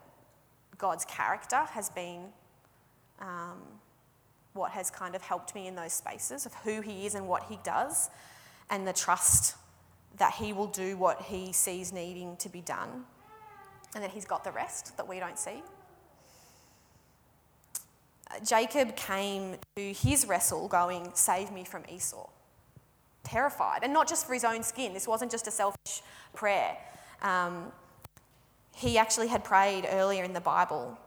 God's 0.82 1.06
character 1.06 1.64
has 1.72 1.90
been 1.90 2.24
um, 3.20 3.62
what 4.54 4.72
has 4.72 4.90
kind 4.90 5.16
of 5.16 5.22
helped 5.22 5.54
me 5.54 5.68
in 5.68 5.76
those 5.76 5.94
spaces 5.94 6.46
of 6.46 6.54
who 6.56 6.82
He 6.82 7.06
is 7.06 7.14
and 7.14 7.28
what 7.28 7.44
He 7.44 7.60
does, 7.64 8.10
and 8.70 8.88
the 8.88 8.94
trust 8.94 9.56
that 10.18 10.34
He 10.34 10.52
will 10.52 10.68
do 10.68 10.98
what 10.98 11.22
He 11.22 11.54
sees 11.54 11.94
needing 11.94 12.36
to 12.38 12.50
be 12.50 12.62
done, 12.62 13.06
and 13.94 14.04
that 14.04 14.12
He's 14.12 14.26
got 14.26 14.44
the 14.44 14.52
rest 14.52 14.98
that 14.98 15.08
we 15.08 15.20
don't 15.20 15.38
see. 15.38 15.62
Jacob 18.46 18.96
came 18.96 19.58
to 19.76 19.94
his 19.94 20.26
wrestle 20.26 20.68
going, 20.68 21.12
Save 21.14 21.52
me 21.52 21.64
from 21.64 21.84
Esau. 21.90 22.30
Terrified. 23.24 23.82
And 23.84 23.94
not 23.94 24.08
just 24.08 24.26
for 24.26 24.34
his 24.34 24.44
own 24.44 24.64
skin. 24.64 24.94
This 24.94 25.08
wasn't 25.08 25.32
just 25.32 25.48
a 25.48 25.52
selfish 25.52 26.02
prayer. 26.34 26.78
Um, 27.22 27.72
he 28.76 28.98
actually 28.98 29.28
had 29.28 29.44
prayed 29.44 29.86
earlier 29.90 30.24
in 30.24 30.34
the 30.34 30.42
Bible, 30.42 30.98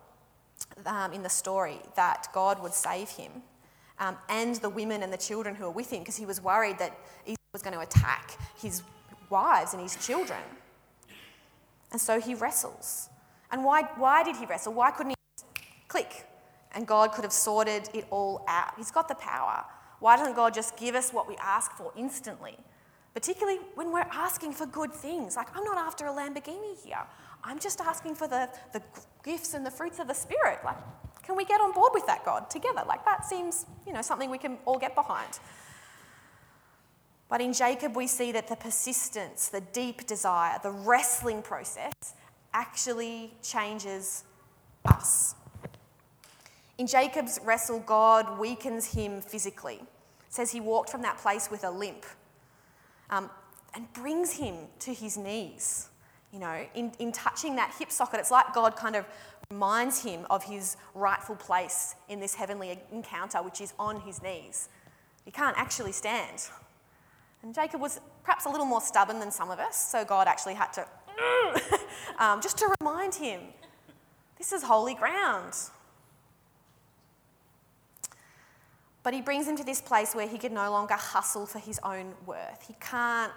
um, 0.87 1.13
in 1.13 1.23
the 1.23 1.29
story, 1.29 1.79
that 1.97 2.29
God 2.33 2.63
would 2.63 2.75
save 2.75 3.11
him 3.11 3.43
um, 3.99 4.17
and 4.29 4.57
the 4.57 4.69
women 4.69 5.03
and 5.03 5.13
the 5.13 5.19
children 5.19 5.55
who 5.55 5.65
were 5.65 5.71
with 5.71 5.93
him 5.93 6.01
because 6.01 6.17
he 6.17 6.27
was 6.27 6.41
worried 6.41 6.79
that 6.79 6.99
Esau 7.27 7.37
was 7.53 7.63
going 7.63 7.75
to 7.75 7.81
attack 7.81 8.39
his 8.61 8.83
wives 9.31 9.73
and 9.73 9.83
his 9.83 9.97
children. 10.05 10.41
And 11.93 12.01
so 12.01 12.21
he 12.21 12.35
wrestles. 12.35 13.09
And 13.51 13.65
why, 13.65 13.83
why 13.97 14.25
did 14.25 14.37
he 14.37 14.47
wrestle? 14.47 14.73
Why 14.73 14.91
couldn't 14.91 15.11
he 15.11 15.65
click? 15.87 16.27
And 16.73 16.87
God 16.87 17.13
could 17.13 17.23
have 17.23 17.33
sorted 17.33 17.89
it 17.95 18.07
all 18.11 18.45
out. 18.49 18.73
He's 18.77 18.91
got 18.91 19.07
the 19.07 19.15
power. 19.15 19.65
Why 20.01 20.17
doesn't 20.17 20.35
God 20.35 20.55
just 20.55 20.77
give 20.77 20.97
us 20.97 21.13
what 21.13 21.29
we 21.29 21.37
ask 21.37 21.71
for 21.73 21.93
instantly? 21.97 22.57
Particularly 23.15 23.61
when 23.77 23.93
we're 23.93 24.01
asking 24.01 24.55
for 24.55 24.67
good 24.67 24.93
things. 24.93 25.37
Like, 25.37 25.57
I'm 25.57 25.63
not 25.63 25.79
after 25.79 26.07
a 26.07 26.11
Lamborghini 26.11 26.77
here. 26.85 26.99
I'm 27.45 27.59
just 27.59 27.81
asking 27.81 28.15
for 28.15 28.27
the, 28.27 28.49
the 28.73 28.83
gifts 29.23 29.55
and 29.55 29.65
the 29.65 29.71
fruits 29.71 29.99
of 29.99 30.09
the 30.09 30.15
Spirit. 30.15 30.61
Like, 30.65 30.79
can 31.23 31.37
we 31.37 31.45
get 31.45 31.61
on 31.61 31.73
board 31.73 31.93
with 31.95 32.07
that, 32.07 32.25
God, 32.25 32.49
together? 32.51 32.83
Like, 32.87 33.05
that 33.05 33.27
seems, 33.27 33.67
you 33.87 33.93
know, 33.93 34.03
something 34.03 34.31
we 34.31 34.39
can 34.39 34.59
all 34.65 34.79
get 34.79 34.95
behind. 34.95 35.39
But 37.29 37.41
in 37.41 37.53
Jacob, 37.53 37.97
we 37.97 38.07
see 38.07 38.33
that 38.33 38.49
the 38.49 38.57
persistence, 38.57 39.49
the 39.49 39.61
deep 39.61 40.07
desire, 40.07 40.59
the 40.63 40.71
wrestling 40.71 41.43
process 41.43 41.93
actually 42.53 43.33
changes 43.43 44.25
us. 44.85 45.35
In 46.79 46.87
Jacob's 46.87 47.39
wrestle, 47.45 47.81
God 47.81 48.39
weakens 48.39 48.93
him 48.93 49.21
physically. 49.21 49.77
It 49.77 50.35
says 50.35 50.51
he 50.51 50.61
walked 50.61 50.91
from 50.91 51.03
that 51.03 51.19
place 51.19 51.51
with 51.51 51.65
a 51.65 51.71
limp 51.71 52.05
um, 53.11 53.31
and 53.75 53.93
brings 53.93 54.33
him 54.33 54.57
to 54.81 54.93
his 54.93 55.17
knees. 55.17 55.89
You 56.35 56.41
know, 56.41 56.67
in, 56.75 56.91
in 56.99 57.13
touching 57.13 57.55
that 57.55 57.73
hip 57.79 57.93
socket, 57.93 58.19
it's 58.19 58.33
like 58.33 58.53
God 58.53 58.75
kind 58.75 58.97
of 58.97 59.05
reminds 59.53 60.03
him 60.03 60.27
of 60.31 60.43
his 60.43 60.77
rightful 60.93 61.37
place 61.37 61.95
in 62.09 62.19
this 62.19 62.35
heavenly 62.35 62.77
encounter, 62.91 63.41
which 63.41 63.61
is 63.61 63.73
on 63.79 64.01
his 64.01 64.21
knees. 64.21 64.69
He 65.25 65.31
can't 65.31 65.57
actually 65.57 65.93
stand. 65.93 66.49
And 67.45 67.55
Jacob 67.55 67.81
was 67.81 68.01
perhaps 68.25 68.47
a 68.47 68.49
little 68.49 68.67
more 68.67 68.81
stubborn 68.81 69.21
than 69.21 69.31
some 69.31 69.49
of 69.49 69.61
us, 69.61 69.77
so 69.77 70.05
God 70.05 70.27
actually 70.27 70.55
had 70.55 70.73
to, 70.73 70.87
um, 72.19 72.41
just 72.41 72.59
to 72.59 72.75
remind 72.81 73.15
him 73.15 73.41
this 74.37 74.53
is 74.53 74.65
holy 74.65 74.97
ground. 74.97 75.55
But 79.05 79.15
he 79.15 79.21
brings 79.21 79.47
him 79.47 79.57
to 79.57 79.65
this 79.65 79.81
place 79.81 80.17
where 80.17 80.27
he 80.27 80.39
can 80.39 80.53
no 80.53 80.69
longer 80.73 80.95
hustle 80.95 81.47
for 81.47 81.61
his 81.61 81.79
own 81.85 82.15
worth. 82.27 82.67
He 82.67 82.75
can't 82.81 83.31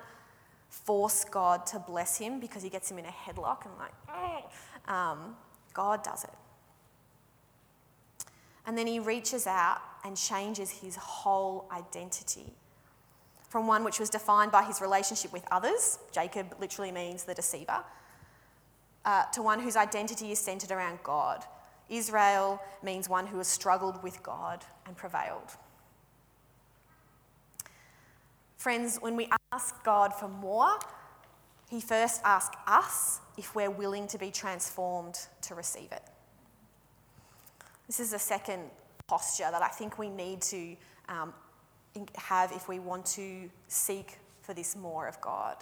force 0.86 1.26
God 1.26 1.66
to 1.68 1.80
bless 1.80 2.18
him 2.18 2.40
because 2.40 2.64
he 2.64 2.70
gets 2.70 2.90
him 2.90 2.98
in 2.98 3.06
a 3.06 3.10
headlock 3.10 3.66
and, 3.66 3.74
like, 3.78 3.94
um, 4.88 5.36
God 5.74 6.04
does 6.04 6.24
it. 6.24 6.34
And 8.66 8.78
then 8.78 8.88
he 8.88 9.00
reaches 9.00 9.48
out 9.48 9.80
and 10.04 10.18
changes 10.18 10.70
his 10.70 10.96
whole 10.96 11.70
identity. 11.72 12.54
From 13.50 13.66
one 13.66 13.84
which 13.84 14.00
was 14.00 14.10
defined 14.10 14.52
by 14.52 14.64
his 14.64 14.82
relationship 14.82 15.32
with 15.32 15.46
others, 15.52 16.00
Jacob 16.12 16.56
literally 16.60 16.92
means 16.92 17.24
the 17.24 17.34
deceiver, 17.34 17.84
uh, 19.06 19.24
to 19.34 19.42
one 19.42 19.60
whose 19.60 19.78
identity 19.78 20.32
is 20.32 20.40
centered 20.40 20.72
around 20.72 21.00
God. 21.04 21.46
Israel 21.90 22.62
means 22.84 23.08
one 23.08 23.28
who 23.28 23.38
has 23.38 23.48
struggled 23.48 24.04
with 24.04 24.22
God 24.22 24.66
and 24.86 24.98
prevailed. 24.98 25.56
Friends, 28.58 28.98
when 28.98 29.16
we 29.16 29.30
ask 29.58 29.84
God 29.84 30.14
for 30.14 30.28
more, 30.28 30.78
He 31.68 31.82
first 31.82 32.22
asks 32.24 32.56
us 32.68 33.22
if 33.38 33.56
we're 33.56 33.72
willing 33.72 34.08
to 34.10 34.20
be 34.20 34.30
transformed 34.30 35.18
to 35.42 35.56
receive 35.56 35.92
it. 35.92 36.04
This 37.88 38.00
is 38.00 38.12
the 38.12 38.20
second 38.20 38.70
posture 39.08 39.50
that 39.50 39.64
I 39.64 39.70
think 39.70 39.98
we 39.98 40.10
need 40.10 40.42
to 40.44 40.76
um, 41.10 41.34
have 42.16 42.52
if 42.52 42.70
we 42.70 42.78
want 42.78 43.08
to 43.08 43.50
seek 43.68 44.20
for 44.44 44.54
this 44.54 44.76
more 44.76 45.08
of 45.08 45.20
God. 45.22 45.56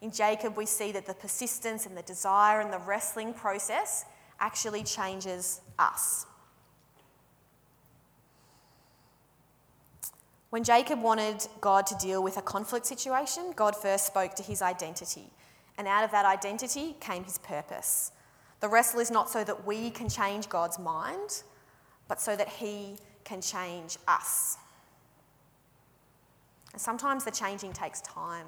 In 0.00 0.10
Jacob, 0.10 0.56
we 0.56 0.64
see 0.64 0.90
that 0.92 1.04
the 1.04 1.14
persistence 1.14 1.84
and 1.84 1.94
the 1.94 2.02
desire 2.02 2.60
and 2.62 2.72
the 2.72 2.78
wrestling 2.78 3.34
process 3.34 4.06
actually 4.40 4.84
changes 4.84 5.60
us. 5.78 6.24
When 10.52 10.64
Jacob 10.64 11.00
wanted 11.00 11.46
God 11.62 11.86
to 11.86 11.94
deal 11.94 12.22
with 12.22 12.36
a 12.36 12.42
conflict 12.42 12.84
situation, 12.84 13.54
God 13.56 13.74
first 13.74 14.06
spoke 14.06 14.34
to 14.34 14.42
his 14.42 14.60
identity. 14.60 15.30
And 15.78 15.88
out 15.88 16.04
of 16.04 16.10
that 16.10 16.26
identity 16.26 16.94
came 17.00 17.24
his 17.24 17.38
purpose. 17.38 18.12
The 18.60 18.68
wrestle 18.68 19.00
is 19.00 19.10
not 19.10 19.30
so 19.30 19.44
that 19.44 19.66
we 19.66 19.88
can 19.88 20.10
change 20.10 20.50
God's 20.50 20.78
mind, 20.78 21.42
but 22.06 22.20
so 22.20 22.36
that 22.36 22.50
he 22.50 22.96
can 23.24 23.40
change 23.40 23.96
us. 24.06 24.58
And 26.72 26.82
sometimes 26.82 27.24
the 27.24 27.30
changing 27.30 27.72
takes 27.72 28.02
time. 28.02 28.44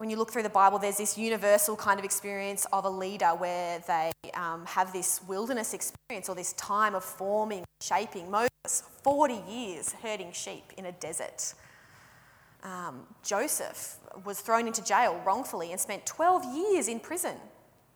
When 0.00 0.08
you 0.08 0.16
look 0.16 0.32
through 0.32 0.44
the 0.44 0.48
Bible, 0.48 0.78
there's 0.78 0.96
this 0.96 1.18
universal 1.18 1.76
kind 1.76 1.98
of 1.98 2.06
experience 2.06 2.66
of 2.72 2.86
a 2.86 2.88
leader 2.88 3.34
where 3.36 3.80
they 3.86 4.10
um, 4.32 4.64
have 4.64 4.94
this 4.94 5.20
wilderness 5.28 5.74
experience 5.74 6.26
or 6.30 6.34
this 6.34 6.54
time 6.54 6.94
of 6.94 7.04
forming, 7.04 7.66
shaping. 7.82 8.30
Moses, 8.30 8.82
40 9.04 9.42
years 9.46 9.92
herding 9.92 10.32
sheep 10.32 10.72
in 10.78 10.86
a 10.86 10.92
desert. 10.92 11.52
Um, 12.62 13.02
Joseph 13.22 13.96
was 14.24 14.40
thrown 14.40 14.66
into 14.66 14.82
jail 14.82 15.20
wrongfully 15.26 15.70
and 15.70 15.78
spent 15.78 16.06
12 16.06 16.46
years 16.56 16.88
in 16.88 16.98
prison. 16.98 17.36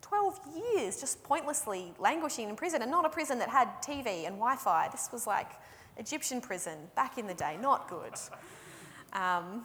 12 0.03 0.41
years 0.77 1.01
just 1.01 1.25
pointlessly 1.25 1.95
languishing 1.99 2.51
in 2.51 2.55
prison, 2.55 2.83
and 2.83 2.91
not 2.91 3.07
a 3.07 3.09
prison 3.09 3.39
that 3.39 3.49
had 3.49 3.67
TV 3.83 4.27
and 4.27 4.37
Wi 4.37 4.57
Fi. 4.57 4.91
This 4.93 5.09
was 5.11 5.27
like 5.27 5.53
Egyptian 5.97 6.43
prison 6.43 6.81
back 6.97 7.17
in 7.17 7.27
the 7.27 7.33
day, 7.33 7.57
not 7.63 7.89
good. 7.89 8.13
Um, 9.15 9.63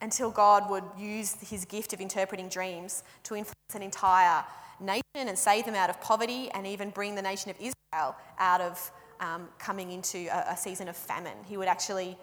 until 0.00 0.30
God 0.30 0.70
would 0.70 0.84
use 0.96 1.34
his 1.40 1.64
gift 1.64 1.92
of 1.92 2.00
interpreting 2.00 2.48
dreams 2.48 3.02
to 3.24 3.34
influence 3.34 3.74
an 3.74 3.82
entire 3.82 4.44
nation 4.80 5.02
and 5.14 5.36
save 5.38 5.64
them 5.64 5.74
out 5.74 5.90
of 5.90 6.00
poverty 6.00 6.50
and 6.54 6.66
even 6.66 6.90
bring 6.90 7.14
the 7.14 7.22
nation 7.22 7.50
of 7.50 7.56
Israel 7.56 8.14
out 8.38 8.60
of 8.60 8.90
um, 9.20 9.48
coming 9.58 9.90
into 9.90 10.28
a, 10.28 10.52
a 10.52 10.56
season 10.56 10.88
of 10.88 10.96
famine. 10.96 11.36
He 11.46 11.56
would 11.56 11.68
actually 11.68 12.16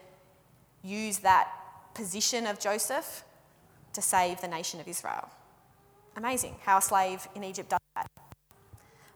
use 0.84 1.20
that 1.20 1.50
position 1.94 2.48
of 2.48 2.60
Joseph 2.60 3.24
to 3.94 4.02
save 4.02 4.42
the 4.42 4.48
nation 4.48 4.80
of 4.80 4.88
Israel. 4.88 5.30
Amazing 6.16 6.56
how 6.64 6.78
a 6.78 6.82
slave 6.82 7.28
in 7.36 7.44
Egypt 7.44 7.70
does 7.70 7.80
that. 7.96 8.08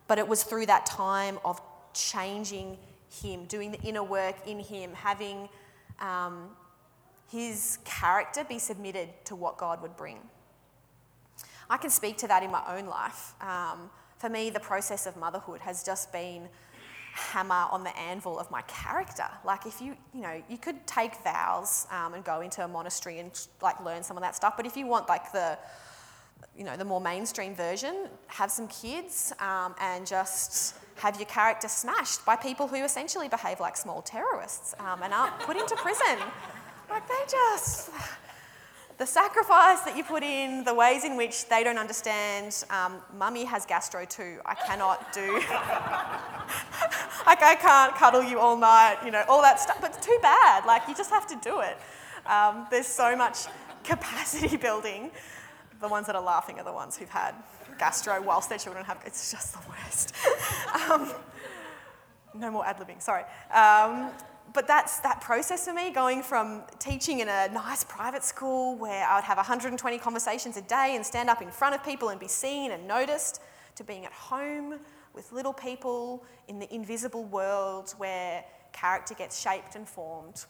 But 0.07 0.17
it 0.17 0.27
was 0.27 0.43
through 0.43 0.65
that 0.65 0.85
time 0.85 1.39
of 1.45 1.61
changing 1.93 2.77
him, 3.21 3.45
doing 3.45 3.71
the 3.71 3.81
inner 3.81 4.03
work 4.03 4.35
in 4.45 4.59
him, 4.59 4.91
having 4.93 5.49
um, 5.99 6.49
his 7.29 7.79
character 7.85 8.43
be 8.43 8.59
submitted 8.59 9.09
to 9.25 9.35
what 9.35 9.57
God 9.57 9.81
would 9.81 9.95
bring. 9.95 10.19
I 11.69 11.77
can 11.77 11.91
speak 11.91 12.17
to 12.17 12.27
that 12.27 12.41
in 12.41 12.51
my 12.51 12.63
own 12.67 12.87
life. 12.87 13.33
Um, 13.41 13.89
for 14.17 14.29
me, 14.29 14.49
the 14.49 14.59
process 14.59 15.05
of 15.05 15.15
motherhood 15.15 15.61
has 15.61 15.83
just 15.83 16.11
been 16.11 16.49
hammer 17.13 17.67
on 17.71 17.83
the 17.83 17.95
anvil 17.97 18.39
of 18.39 18.49
my 18.49 18.61
character. 18.63 19.27
Like 19.45 19.65
if 19.65 19.81
you, 19.81 19.95
you 20.13 20.21
know, 20.21 20.41
you 20.49 20.57
could 20.57 20.85
take 20.87 21.15
vows 21.23 21.87
um, 21.91 22.13
and 22.13 22.23
go 22.23 22.41
into 22.41 22.63
a 22.63 22.67
monastery 22.67 23.19
and 23.19 23.31
like 23.61 23.79
learn 23.83 24.03
some 24.03 24.17
of 24.17 24.23
that 24.23 24.35
stuff. 24.35 24.55
But 24.57 24.65
if 24.65 24.75
you 24.75 24.87
want 24.87 25.07
like 25.07 25.31
the, 25.31 25.57
you 26.57 26.63
know, 26.63 26.75
the 26.75 26.85
more 26.85 27.01
mainstream 27.01 27.53
version, 27.53 28.07
have 28.27 28.51
some 28.51 28.67
kids 28.67 29.33
um, 29.39 29.75
and 29.79 30.05
just 30.05 30.75
have 30.95 31.17
your 31.17 31.27
character 31.27 31.67
smashed 31.67 32.25
by 32.25 32.35
people 32.35 32.67
who 32.67 32.83
essentially 32.83 33.29
behave 33.29 33.59
like 33.59 33.77
small 33.77 34.01
terrorists 34.01 34.73
um, 34.79 35.01
and 35.03 35.13
aren't 35.13 35.37
put 35.39 35.55
into 35.55 35.75
prison. 35.75 36.17
Like 36.89 37.07
they 37.07 37.13
just, 37.29 37.91
the 38.97 39.05
sacrifice 39.05 39.81
that 39.81 39.95
you 39.95 40.03
put 40.03 40.23
in, 40.23 40.63
the 40.63 40.73
ways 40.73 41.05
in 41.05 41.15
which 41.15 41.47
they 41.47 41.63
don't 41.63 41.77
understand. 41.77 42.63
Um, 42.71 42.95
mummy 43.15 43.45
has 43.45 43.65
gastro 43.65 44.05
too. 44.05 44.39
I 44.45 44.55
cannot 44.55 45.13
do. 45.13 45.33
like 47.27 47.43
I 47.43 47.55
can't 47.59 47.93
cuddle 47.95 48.23
you 48.23 48.39
all 48.39 48.57
night. 48.57 48.97
You 49.05 49.11
know 49.11 49.23
all 49.29 49.41
that 49.43 49.59
stuff. 49.59 49.77
But 49.79 49.95
it's 49.95 50.05
too 50.05 50.17
bad. 50.21 50.65
Like 50.65 50.87
you 50.87 50.95
just 50.95 51.11
have 51.11 51.27
to 51.27 51.35
do 51.47 51.59
it. 51.61 51.77
Um, 52.25 52.65
there's 52.71 52.87
so 52.87 53.15
much 53.15 53.45
capacity 53.83 54.57
building. 54.67 55.11
The 55.81 55.87
ones 55.87 56.07
that 56.07 56.15
are 56.15 56.23
laughing 56.23 56.59
are 56.59 56.65
the 56.65 56.73
ones 56.73 56.97
who've 56.97 57.07
had 57.07 57.35
gastro 57.77 58.21
whilst 58.21 58.49
their 58.49 58.57
children 58.57 58.83
have. 58.83 58.99
It's 59.05 59.31
just 59.31 59.53
the 59.53 59.59
worst. 59.69 60.13
um, 60.89 61.11
no 62.33 62.51
more 62.51 62.65
ad 62.65 62.77
libbing. 62.77 63.01
Sorry. 63.01 63.23
Um, 63.53 64.11
but 64.53 64.67
that's 64.67 64.99
that 64.99 65.21
process 65.21 65.65
for 65.65 65.73
me, 65.73 65.91
going 65.91 66.23
from 66.23 66.63
teaching 66.79 67.19
in 67.19 67.27
a 67.27 67.47
nice 67.49 67.83
private 67.83 68.23
school 68.23 68.75
where 68.77 69.07
I 69.07 69.15
would 69.15 69.23
have 69.23 69.37
120 69.37 69.97
conversations 69.99 70.57
a 70.57 70.61
day 70.61 70.93
and 70.95 71.05
stand 71.05 71.29
up 71.29 71.41
in 71.41 71.51
front 71.51 71.75
of 71.75 71.83
people 71.83 72.09
and 72.09 72.19
be 72.19 72.27
seen 72.27 72.71
and 72.71 72.87
noticed, 72.87 73.41
to 73.75 73.83
being 73.83 74.05
at 74.05 74.11
home 74.11 74.79
with 75.13 75.31
little 75.31 75.53
people 75.53 76.23
in 76.47 76.59
the 76.59 76.73
invisible 76.73 77.23
world 77.25 77.93
where 77.97 78.43
character 78.73 79.13
gets 79.13 79.39
shaped 79.39 79.75
and 79.75 79.87
formed, 79.87 80.45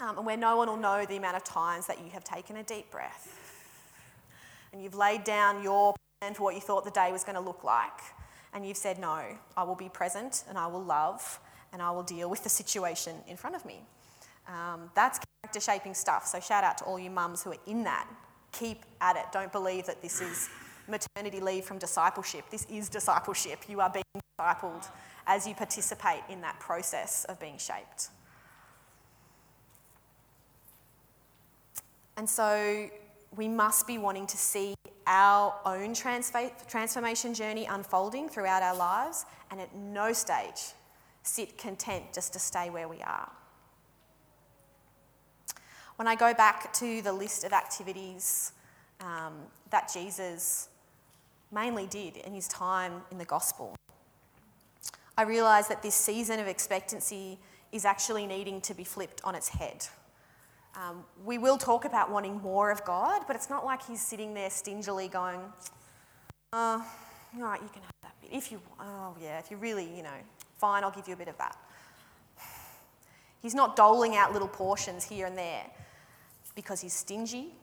um, 0.00 0.16
and 0.18 0.26
where 0.26 0.36
no 0.36 0.56
one 0.56 0.68
will 0.68 0.76
know 0.76 1.04
the 1.06 1.16
amount 1.16 1.36
of 1.36 1.44
times 1.44 1.86
that 1.86 1.98
you 2.02 2.10
have 2.10 2.24
taken 2.24 2.56
a 2.56 2.62
deep 2.62 2.90
breath. 2.90 3.36
And 4.72 4.82
you've 4.82 4.94
laid 4.96 5.24
down 5.24 5.62
your 5.62 5.94
plan 6.20 6.34
for 6.34 6.44
what 6.44 6.54
you 6.54 6.60
thought 6.60 6.84
the 6.84 6.90
day 6.90 7.12
was 7.12 7.24
going 7.24 7.36
to 7.36 7.40
look 7.40 7.64
like, 7.64 8.00
and 8.52 8.66
you've 8.66 8.76
said, 8.76 8.98
No, 8.98 9.22
I 9.56 9.62
will 9.62 9.76
be 9.76 9.88
present 9.88 10.44
and 10.48 10.58
I 10.58 10.66
will 10.66 10.82
love 10.82 11.38
and 11.72 11.80
I 11.80 11.90
will 11.90 12.02
deal 12.02 12.28
with 12.28 12.42
the 12.42 12.48
situation 12.48 13.16
in 13.28 13.36
front 13.36 13.56
of 13.56 13.64
me. 13.64 13.80
Um, 14.48 14.90
that's 14.94 15.20
character 15.42 15.60
shaping 15.60 15.94
stuff. 15.94 16.26
So, 16.26 16.40
shout 16.40 16.64
out 16.64 16.78
to 16.78 16.84
all 16.84 16.98
you 16.98 17.10
mums 17.10 17.42
who 17.42 17.52
are 17.52 17.58
in 17.66 17.84
that. 17.84 18.08
Keep 18.52 18.84
at 19.00 19.16
it. 19.16 19.24
Don't 19.32 19.52
believe 19.52 19.86
that 19.86 20.02
this 20.02 20.20
is 20.20 20.48
maternity 20.88 21.40
leave 21.40 21.64
from 21.64 21.78
discipleship. 21.78 22.44
This 22.50 22.66
is 22.68 22.88
discipleship. 22.88 23.60
You 23.68 23.80
are 23.80 23.90
being 23.90 24.04
discipled 24.38 24.88
as 25.26 25.46
you 25.46 25.54
participate 25.54 26.22
in 26.28 26.40
that 26.40 26.58
process 26.58 27.24
of 27.26 27.38
being 27.38 27.58
shaped. 27.58 28.08
And 32.16 32.28
so, 32.28 32.90
we 33.36 33.46
must 33.46 33.86
be 33.86 33.98
wanting 33.98 34.26
to 34.26 34.36
see 34.36 34.74
our 35.06 35.54
own 35.64 35.94
transformation 35.94 37.34
journey 37.34 37.66
unfolding 37.66 38.28
throughout 38.28 38.62
our 38.62 38.76
lives, 38.76 39.24
and 39.50 39.60
at 39.60 39.74
no 39.74 40.12
stage 40.12 40.74
sit 41.22 41.58
content 41.58 42.04
just 42.14 42.32
to 42.32 42.38
stay 42.38 42.70
where 42.70 42.88
we 42.88 43.00
are. 43.02 43.30
When 45.96 46.08
I 46.08 46.14
go 46.14 46.32
back 46.32 46.72
to 46.74 47.02
the 47.02 47.12
list 47.12 47.44
of 47.44 47.52
activities 47.52 48.52
um, 49.00 49.34
that 49.70 49.90
Jesus 49.92 50.68
mainly 51.52 51.86
did 51.86 52.16
in 52.16 52.32
his 52.32 52.48
time 52.48 53.02
in 53.10 53.18
the 53.18 53.24
gospel, 53.24 53.76
I 55.18 55.22
realise 55.22 55.66
that 55.68 55.82
this 55.82 55.94
season 55.94 56.40
of 56.40 56.46
expectancy 56.46 57.38
is 57.72 57.84
actually 57.84 58.26
needing 58.26 58.60
to 58.62 58.74
be 58.74 58.84
flipped 58.84 59.20
on 59.24 59.34
its 59.34 59.48
head. 59.48 59.86
Um, 60.74 61.04
we 61.24 61.36
will 61.36 61.58
talk 61.58 61.84
about 61.84 62.10
wanting 62.10 62.40
more 62.40 62.70
of 62.70 62.84
God, 62.84 63.22
but 63.26 63.36
it's 63.36 63.50
not 63.50 63.64
like 63.64 63.84
he's 63.86 64.00
sitting 64.00 64.32
there 64.34 64.50
stingily 64.50 65.08
going, 65.08 65.40
uh, 66.52 66.80
all 67.36 67.42
right, 67.42 67.60
you 67.60 67.68
can 67.68 67.82
have 67.82 67.92
that 68.02 68.14
bit. 68.22 68.30
If 68.32 68.50
you, 68.50 68.60
oh 68.80 69.14
yeah, 69.20 69.38
if 69.38 69.50
you 69.50 69.56
really, 69.56 69.84
you 69.94 70.02
know, 70.02 70.08
fine, 70.60 70.84
I'll 70.84 70.90
give 70.90 71.08
you 71.08 71.14
a 71.14 71.16
bit 71.16 71.28
of 71.28 71.38
that. 71.38 71.56
He's 73.40 73.54
not 73.54 73.74
doling 73.74 74.16
out 74.16 74.32
little 74.32 74.48
portions 74.48 75.04
here 75.04 75.26
and 75.26 75.36
there 75.36 75.64
because 76.54 76.80
he's 76.82 76.92
stingy. 76.92 77.54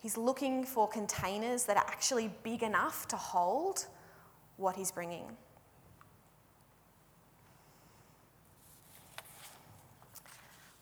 He's 0.00 0.16
looking 0.16 0.64
for 0.64 0.88
containers 0.88 1.64
that 1.64 1.76
are 1.76 1.86
actually 1.88 2.30
big 2.44 2.62
enough 2.62 3.08
to 3.08 3.16
hold 3.16 3.86
what 4.56 4.76
he's 4.76 4.92
bringing. 4.92 5.24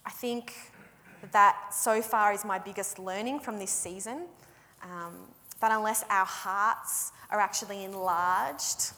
I 0.04 0.10
think 0.10 0.52
that 1.32 1.72
so 1.72 2.02
far 2.02 2.34
is 2.34 2.44
my 2.44 2.58
biggest 2.58 2.98
learning 2.98 3.40
from 3.40 3.58
this 3.58 3.70
season. 3.70 4.26
Um, 4.82 5.14
that 5.60 5.72
unless 5.72 6.04
our 6.10 6.26
hearts 6.26 7.12
are 7.30 7.40
actually 7.40 7.84
enlarged 7.84 8.92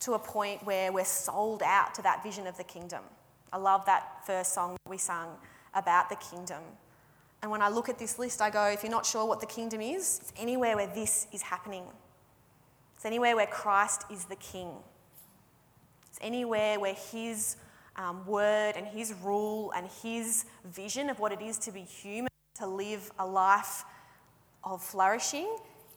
to 0.00 0.12
a 0.12 0.18
point 0.18 0.64
where 0.64 0.92
we're 0.92 1.04
sold 1.04 1.62
out 1.62 1.94
to 1.94 2.02
that 2.02 2.22
vision 2.22 2.46
of 2.46 2.56
the 2.56 2.64
kingdom. 2.64 3.02
I 3.52 3.56
love 3.56 3.86
that 3.86 4.26
first 4.26 4.52
song 4.54 4.76
we 4.86 4.98
sung 4.98 5.30
about 5.74 6.08
the 6.08 6.16
kingdom. 6.16 6.62
And 7.42 7.50
when 7.50 7.62
I 7.62 7.68
look 7.68 7.88
at 7.88 7.98
this 7.98 8.18
list, 8.18 8.42
I 8.42 8.50
go, 8.50 8.66
if 8.66 8.82
you're 8.82 8.90
not 8.90 9.06
sure 9.06 9.24
what 9.24 9.40
the 9.40 9.46
kingdom 9.46 9.80
is, 9.80 10.18
it's 10.22 10.32
anywhere 10.36 10.76
where 10.76 10.86
this 10.86 11.26
is 11.32 11.42
happening. 11.42 11.84
It's 12.96 13.04
anywhere 13.04 13.36
where 13.36 13.46
Christ 13.46 14.04
is 14.10 14.24
the 14.24 14.36
king. 14.36 14.70
It's 16.08 16.18
anywhere 16.20 16.80
where 16.80 16.94
his 16.94 17.56
um, 17.96 18.26
word 18.26 18.74
and 18.76 18.86
his 18.86 19.14
rule 19.22 19.72
and 19.76 19.88
his 20.02 20.46
vision 20.64 21.08
of 21.08 21.20
what 21.20 21.32
it 21.32 21.40
is 21.40 21.58
to 21.58 21.72
be 21.72 21.82
human, 21.82 22.28
to 22.56 22.66
live 22.66 23.10
a 23.18 23.26
life 23.26 23.84
of 24.64 24.82
flourishing, 24.82 25.48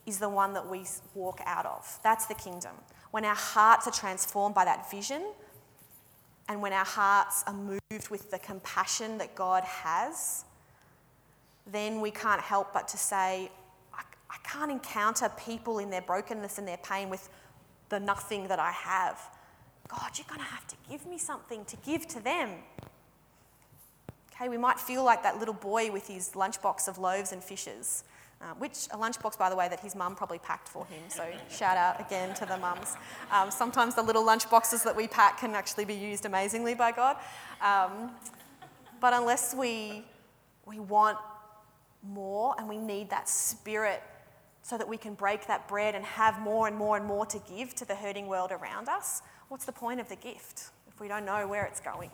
is 0.06 0.18
the 0.18 0.28
one 0.28 0.52
that 0.54 0.68
we 0.68 0.84
walk 1.14 1.40
out 1.44 1.66
of. 1.66 1.98
That's 2.02 2.26
the 2.26 2.34
kingdom. 2.34 2.72
When 3.12 3.24
our 3.24 3.36
hearts 3.36 3.86
are 3.86 3.92
transformed 3.92 4.54
by 4.54 4.64
that 4.64 4.90
vision, 4.90 5.22
and 6.48 6.60
when 6.60 6.72
our 6.72 6.84
hearts 6.84 7.44
are 7.46 7.54
moved 7.54 8.08
with 8.10 8.30
the 8.30 8.38
compassion 8.38 9.18
that 9.18 9.34
God 9.34 9.62
has, 9.64 10.44
then 11.66 12.00
we 12.00 12.10
can't 12.10 12.40
help 12.40 12.72
but 12.72 12.88
to 12.88 12.96
say, 12.96 13.50
I, 13.94 14.02
I 14.30 14.36
can't 14.42 14.70
encounter 14.70 15.30
people 15.38 15.78
in 15.78 15.90
their 15.90 16.02
brokenness 16.02 16.58
and 16.58 16.66
their 16.66 16.78
pain 16.78 17.08
with 17.08 17.28
the 17.90 18.00
nothing 18.00 18.48
that 18.48 18.58
I 18.58 18.72
have. 18.72 19.20
God, 19.88 20.10
you're 20.16 20.26
going 20.26 20.40
to 20.40 20.46
have 20.46 20.66
to 20.68 20.76
give 20.90 21.06
me 21.06 21.18
something 21.18 21.64
to 21.66 21.76
give 21.84 22.08
to 22.08 22.20
them. 22.20 22.50
Okay, 24.34 24.48
we 24.48 24.56
might 24.56 24.80
feel 24.80 25.04
like 25.04 25.22
that 25.22 25.38
little 25.38 25.54
boy 25.54 25.92
with 25.92 26.08
his 26.08 26.30
lunchbox 26.30 26.88
of 26.88 26.98
loaves 26.98 27.32
and 27.32 27.44
fishes. 27.44 28.04
Uh, 28.42 28.54
which 28.58 28.88
a 28.90 28.96
lunchbox, 28.96 29.38
by 29.38 29.48
the 29.48 29.54
way, 29.54 29.68
that 29.68 29.78
his 29.78 29.94
mum 29.94 30.16
probably 30.16 30.38
packed 30.40 30.68
for 30.68 30.84
him. 30.86 31.00
So 31.06 31.24
shout 31.48 31.76
out 31.76 32.00
again 32.00 32.34
to 32.34 32.44
the 32.44 32.56
mums. 32.58 32.96
Um, 33.30 33.52
sometimes 33.52 33.94
the 33.94 34.02
little 34.02 34.24
lunchboxes 34.24 34.82
that 34.82 34.96
we 34.96 35.06
pack 35.06 35.38
can 35.38 35.54
actually 35.54 35.84
be 35.84 35.94
used 35.94 36.26
amazingly 36.26 36.74
by 36.74 36.90
God. 36.90 37.18
Um, 37.60 38.10
but 39.00 39.12
unless 39.12 39.54
we 39.54 40.04
we 40.66 40.80
want 40.80 41.18
more 42.02 42.56
and 42.58 42.68
we 42.68 42.78
need 42.78 43.10
that 43.10 43.28
spirit 43.28 44.02
so 44.62 44.76
that 44.76 44.88
we 44.88 44.96
can 44.96 45.14
break 45.14 45.46
that 45.46 45.68
bread 45.68 45.94
and 45.94 46.04
have 46.04 46.40
more 46.40 46.66
and 46.66 46.76
more 46.76 46.96
and 46.96 47.06
more 47.06 47.26
to 47.26 47.40
give 47.48 47.76
to 47.76 47.84
the 47.84 47.94
hurting 47.94 48.26
world 48.26 48.50
around 48.50 48.88
us, 48.88 49.22
what's 49.48 49.64
the 49.64 49.72
point 49.72 50.00
of 50.00 50.08
the 50.08 50.16
gift 50.16 50.70
if 50.88 51.00
we 51.00 51.06
don't 51.06 51.24
know 51.24 51.46
where 51.46 51.64
it's 51.64 51.80
going? 51.80 52.10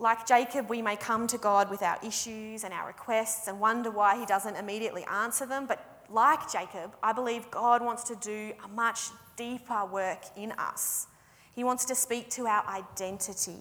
Like 0.00 0.26
Jacob, 0.26 0.70
we 0.70 0.80
may 0.80 0.94
come 0.94 1.26
to 1.26 1.38
God 1.38 1.70
with 1.70 1.82
our 1.82 1.98
issues 2.06 2.62
and 2.62 2.72
our 2.72 2.86
requests 2.86 3.48
and 3.48 3.58
wonder 3.58 3.90
why 3.90 4.18
he 4.18 4.26
doesn't 4.26 4.54
immediately 4.54 5.04
answer 5.04 5.44
them. 5.44 5.66
But 5.66 6.04
like 6.08 6.50
Jacob, 6.50 6.94
I 7.02 7.12
believe 7.12 7.50
God 7.50 7.82
wants 7.82 8.04
to 8.04 8.16
do 8.16 8.52
a 8.64 8.68
much 8.68 9.08
deeper 9.36 9.84
work 9.84 10.22
in 10.36 10.52
us. 10.52 11.08
He 11.52 11.64
wants 11.64 11.84
to 11.86 11.96
speak 11.96 12.30
to 12.30 12.46
our 12.46 12.64
identity 12.68 13.58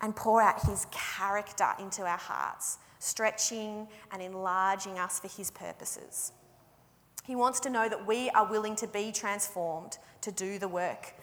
and 0.00 0.16
pour 0.16 0.40
out 0.40 0.62
his 0.62 0.86
character 0.90 1.68
into 1.78 2.02
our 2.02 2.18
hearts, 2.18 2.78
stretching 2.98 3.86
and 4.10 4.22
enlarging 4.22 4.98
us 4.98 5.20
for 5.20 5.28
his 5.28 5.50
purposes. 5.50 6.32
He 7.26 7.36
wants 7.36 7.60
to 7.60 7.70
know 7.70 7.88
that 7.88 8.06
we 8.06 8.30
are 8.30 8.46
willing 8.50 8.76
to 8.76 8.86
be 8.86 9.12
transformed 9.12 9.98
to 10.22 10.32
do 10.32 10.58
the 10.58 10.68
work 10.68 11.14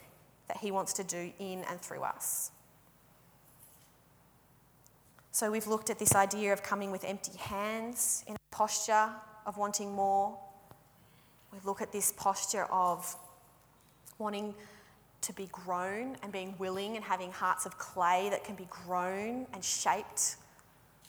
that 0.47 0.57
he 0.57 0.69
wants 0.69 0.93
to 0.93 1.03
do 1.03 1.33
in 1.39 1.63
and 1.63 1.81
through 1.81 2.01
us. 2.01 2.51
So 5.33 5.49
we've 5.49 5.67
looked 5.67 5.89
at 5.89 5.97
this 5.97 6.13
idea 6.13 6.51
of 6.51 6.61
coming 6.61 6.91
with 6.91 7.05
empty 7.05 7.37
hands 7.37 8.25
in 8.27 8.35
a 8.35 8.55
posture 8.55 9.09
of 9.45 9.57
wanting 9.57 9.93
more. 9.93 10.37
We 11.53 11.59
look 11.63 11.81
at 11.81 11.93
this 11.93 12.11
posture 12.11 12.65
of 12.65 13.15
wanting 14.17 14.53
to 15.21 15.33
be 15.33 15.47
grown 15.51 16.17
and 16.21 16.33
being 16.33 16.53
willing 16.59 16.97
and 16.97 17.05
having 17.05 17.31
hearts 17.31 17.65
of 17.65 17.77
clay 17.77 18.27
that 18.29 18.43
can 18.43 18.55
be 18.55 18.67
grown 18.69 19.47
and 19.53 19.63
shaped 19.63 20.35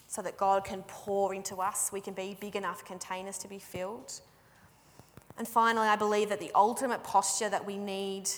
so 0.06 0.22
that 0.22 0.36
God 0.36 0.64
can 0.64 0.84
pour 0.86 1.34
into 1.34 1.56
us. 1.56 1.90
We 1.92 2.00
can 2.00 2.14
be 2.14 2.36
big 2.40 2.54
enough 2.54 2.84
containers 2.84 3.38
to 3.38 3.48
be 3.48 3.58
filled. 3.58 4.20
And 5.36 5.48
finally, 5.48 5.88
I 5.88 5.96
believe 5.96 6.28
that 6.28 6.38
the 6.38 6.52
ultimate 6.54 7.02
posture 7.02 7.48
that 7.48 7.66
we 7.66 7.76
need 7.76 8.28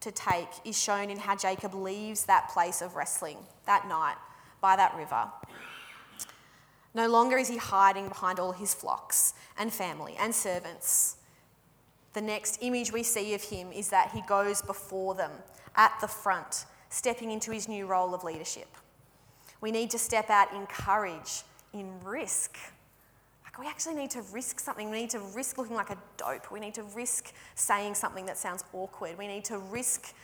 to 0.00 0.10
take 0.10 0.48
is 0.64 0.80
shown 0.80 1.10
in 1.10 1.18
how 1.18 1.36
Jacob 1.36 1.74
leaves 1.74 2.24
that 2.24 2.48
place 2.48 2.80
of 2.80 2.96
wrestling 2.96 3.36
that 3.66 3.86
night 3.86 4.16
by 4.64 4.76
that 4.76 4.96
river. 4.96 5.26
No 6.94 7.06
longer 7.06 7.36
is 7.36 7.48
he 7.48 7.58
hiding 7.58 8.08
behind 8.08 8.40
all 8.40 8.52
his 8.52 8.72
flocks 8.72 9.34
and 9.58 9.70
family 9.70 10.14
and 10.18 10.34
servants. 10.34 11.16
The 12.14 12.22
next 12.22 12.56
image 12.62 12.90
we 12.90 13.02
see 13.02 13.34
of 13.34 13.42
him 13.42 13.72
is 13.72 13.90
that 13.90 14.12
he 14.12 14.22
goes 14.22 14.62
before 14.62 15.14
them 15.14 15.32
at 15.76 15.92
the 16.00 16.08
front, 16.08 16.64
stepping 16.88 17.30
into 17.30 17.50
his 17.50 17.68
new 17.68 17.84
role 17.84 18.14
of 18.14 18.24
leadership. 18.24 18.68
We 19.60 19.70
need 19.70 19.90
to 19.90 19.98
step 19.98 20.30
out 20.30 20.50
in 20.54 20.64
courage, 20.64 21.42
in 21.74 21.92
risk. 22.02 22.56
Like 23.44 23.58
we 23.58 23.66
actually 23.66 23.96
need 23.96 24.12
to 24.12 24.22
risk 24.32 24.60
something. 24.60 24.88
We 24.88 25.02
need 25.02 25.10
to 25.10 25.20
risk 25.34 25.58
looking 25.58 25.76
like 25.76 25.90
a 25.90 25.98
dope. 26.16 26.50
We 26.50 26.58
need 26.58 26.72
to 26.74 26.84
risk 26.94 27.34
saying 27.54 27.96
something 27.96 28.24
that 28.24 28.38
sounds 28.38 28.64
awkward. 28.72 29.18
We 29.18 29.26
need 29.26 29.44
to 29.44 29.58
risk 29.58 30.14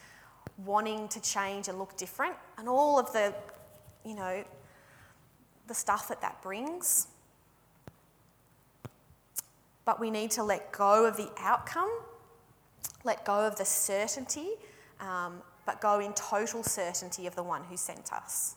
wanting 0.65 1.09
to 1.09 1.21
change 1.21 1.69
and 1.69 1.79
look 1.79 1.95
different. 1.99 2.37
And 2.57 2.71
all 2.71 2.99
of 2.99 3.13
the 3.13 3.35
you 4.05 4.15
know, 4.15 4.45
the 5.67 5.75
stuff 5.75 6.09
that 6.09 6.21
that 6.21 6.43
brings. 6.43 7.09
But 9.85 10.01
we 10.01 10.11
need 10.11 10.31
to 10.33 10.43
let 10.43 10.73
go 10.73 11.07
of 11.07 11.17
the 11.17 11.31
outcome, 11.39 11.91
let 13.05 13.25
go 13.25 13.47
of 13.47 13.57
the 13.57 13.65
certainty, 13.65 14.49
um, 15.01 15.43
but 15.67 15.81
go 15.81 16.01
in 16.01 16.13
total 16.15 16.63
certainty 16.63 17.27
of 17.27 17.35
the 17.35 17.43
one 17.43 17.65
who 17.65 17.77
sent 17.77 18.13
us. 18.13 18.57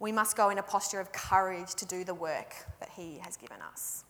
We 0.00 0.12
must 0.12 0.36
go 0.36 0.50
in 0.50 0.58
a 0.58 0.62
posture 0.62 1.00
of 1.00 1.12
courage 1.12 1.74
to 1.76 1.86
do 1.86 2.04
the 2.04 2.14
work 2.14 2.54
that 2.80 2.90
he 2.96 3.18
has 3.22 3.36
given 3.36 3.58
us. 3.62 4.04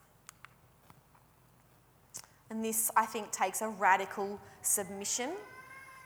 And 2.51 2.65
this, 2.65 2.91
I 2.97 3.07
think, 3.07 3.31
takes 3.31 3.63
a 3.63 3.69
radical 3.69 4.41
submission 4.63 5.31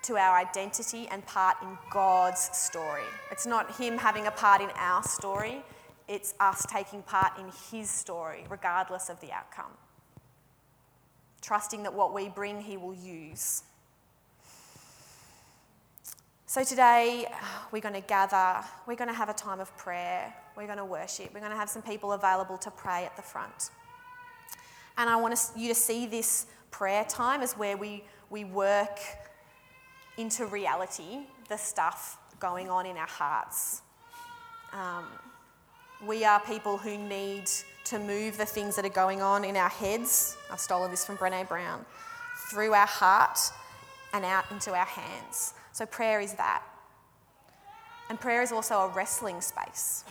to 0.09 0.17
our 0.17 0.39
identity 0.39 1.07
and 1.11 1.25
part 1.27 1.59
in 1.61 1.77
God's 1.91 2.49
story. 2.57 3.05
It's 3.31 3.45
not 3.45 3.77
Him 3.77 3.99
having 3.99 4.27
a 4.27 4.31
part 4.31 4.63
in 4.63 4.71
our 4.75 5.03
story, 5.03 5.63
it's 6.09 6.33
us 6.41 6.65
taking 6.71 7.03
part 7.03 7.39
in 7.39 7.45
His 7.71 7.91
story, 7.91 8.45
regardless 8.49 9.11
of 9.11 9.21
the 9.21 9.31
outcome. 9.33 9.71
Trusting 11.43 11.83
that 11.83 11.93
what 11.93 12.15
we 12.15 12.31
bring, 12.31 12.59
He 12.59 12.79
will 12.79 12.95
use. 12.95 13.65
So 16.47 16.65
today, 16.65 17.27
we're 17.71 17.83
going 17.83 17.93
to 17.93 18.01
gather, 18.01 18.65
we're 18.87 18.97
going 18.97 19.11
to 19.11 19.15
have 19.15 19.29
a 19.29 19.35
time 19.35 19.61
of 19.61 19.77
prayer, 19.77 20.35
we're 20.57 20.65
going 20.65 20.79
to 20.79 20.87
worship, 20.87 21.35
we're 21.35 21.41
going 21.41 21.53
to 21.53 21.59
have 21.59 21.69
some 21.69 21.83
people 21.83 22.13
available 22.13 22.57
to 22.57 22.71
pray 22.71 23.05
at 23.05 23.15
the 23.15 23.23
front. 23.23 23.73
And 24.97 25.11
I 25.11 25.17
want 25.17 25.39
you 25.55 25.69
to 25.69 25.75
see 25.75 26.07
this 26.07 26.47
prayer 26.71 27.05
time 27.05 27.43
as 27.43 27.53
where 27.59 27.77
we, 27.77 28.05
we 28.31 28.45
work 28.45 28.99
into 30.19 30.45
reality 30.47 31.21
the 31.49 31.57
stuff 31.57 32.19
going 32.41 32.69
on 32.69 32.85
in 32.85 32.97
our 32.97 33.07
hearts. 33.07 33.83
Um, 34.73 35.05
we 36.07 36.25
are 36.25 36.41
people 36.41 36.77
who 36.77 36.99
need 36.99 37.49
to 37.85 37.99
move 37.99 38.37
the 38.37 38.45
things 38.45 38.77
that 38.77 38.85
are 38.85 38.91
going 38.91 39.23
on 39.23 39.45
in 39.45 39.57
our 39.57 39.71
heads. 39.71 40.37
I've 40.51 40.61
stolen 40.61 40.91
this 40.91 41.07
from 41.07 41.17
Brene 41.17 41.49
Brown. 41.49 41.85
Through 42.51 42.75
our 42.75 42.87
heart 42.87 43.39
and 44.13 44.25
out 44.25 44.45
into 44.51 44.75
our 44.75 44.85
hands. 44.85 45.55
So 45.73 45.87
prayer 45.87 46.21
is 46.21 46.35
that. 46.35 46.63
And 48.11 48.21
prayer 48.21 48.43
is 48.43 48.53
also 48.53 48.75
a 48.81 48.89
wrestling 48.89 49.41
space. 49.41 50.05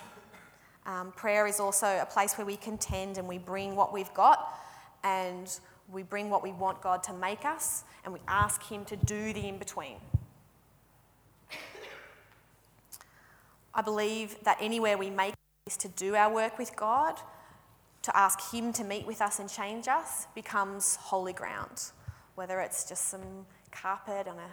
Um, 0.85 1.11
prayer 1.11 1.47
is 1.47 1.59
also 1.59 1.99
a 2.01 2.05
place 2.05 2.37
where 2.37 2.45
we 2.47 2.55
contend 2.55 3.17
and 3.17 3.27
we 3.27 3.37
bring 3.37 3.75
what 3.75 3.93
we've 3.93 4.13
got 4.13 4.57
and 5.03 5.59
we 5.91 6.03
bring 6.03 6.29
what 6.29 6.43
we 6.43 6.51
want 6.51 6.81
God 6.81 7.03
to 7.03 7.13
make 7.13 7.45
us 7.45 7.83
and 8.03 8.13
we 8.13 8.19
ask 8.27 8.63
Him 8.63 8.85
to 8.85 8.95
do 8.95 9.33
the 9.33 9.47
in 9.47 9.57
between. 9.57 9.97
I 13.73 13.81
believe 13.81 14.37
that 14.43 14.57
anywhere 14.59 14.97
we 14.97 15.09
make 15.09 15.35
is 15.67 15.77
to 15.77 15.87
do 15.89 16.15
our 16.15 16.33
work 16.33 16.57
with 16.57 16.75
God, 16.75 17.19
to 18.01 18.17
ask 18.17 18.51
Him 18.53 18.73
to 18.73 18.83
meet 18.83 19.05
with 19.05 19.21
us 19.21 19.39
and 19.39 19.49
change 19.49 19.87
us, 19.87 20.27
becomes 20.33 20.95
holy 20.95 21.33
ground. 21.33 21.91
Whether 22.35 22.59
it's 22.59 22.87
just 22.87 23.09
some 23.09 23.45
carpet 23.71 24.27
on 24.27 24.37
a 24.37 24.49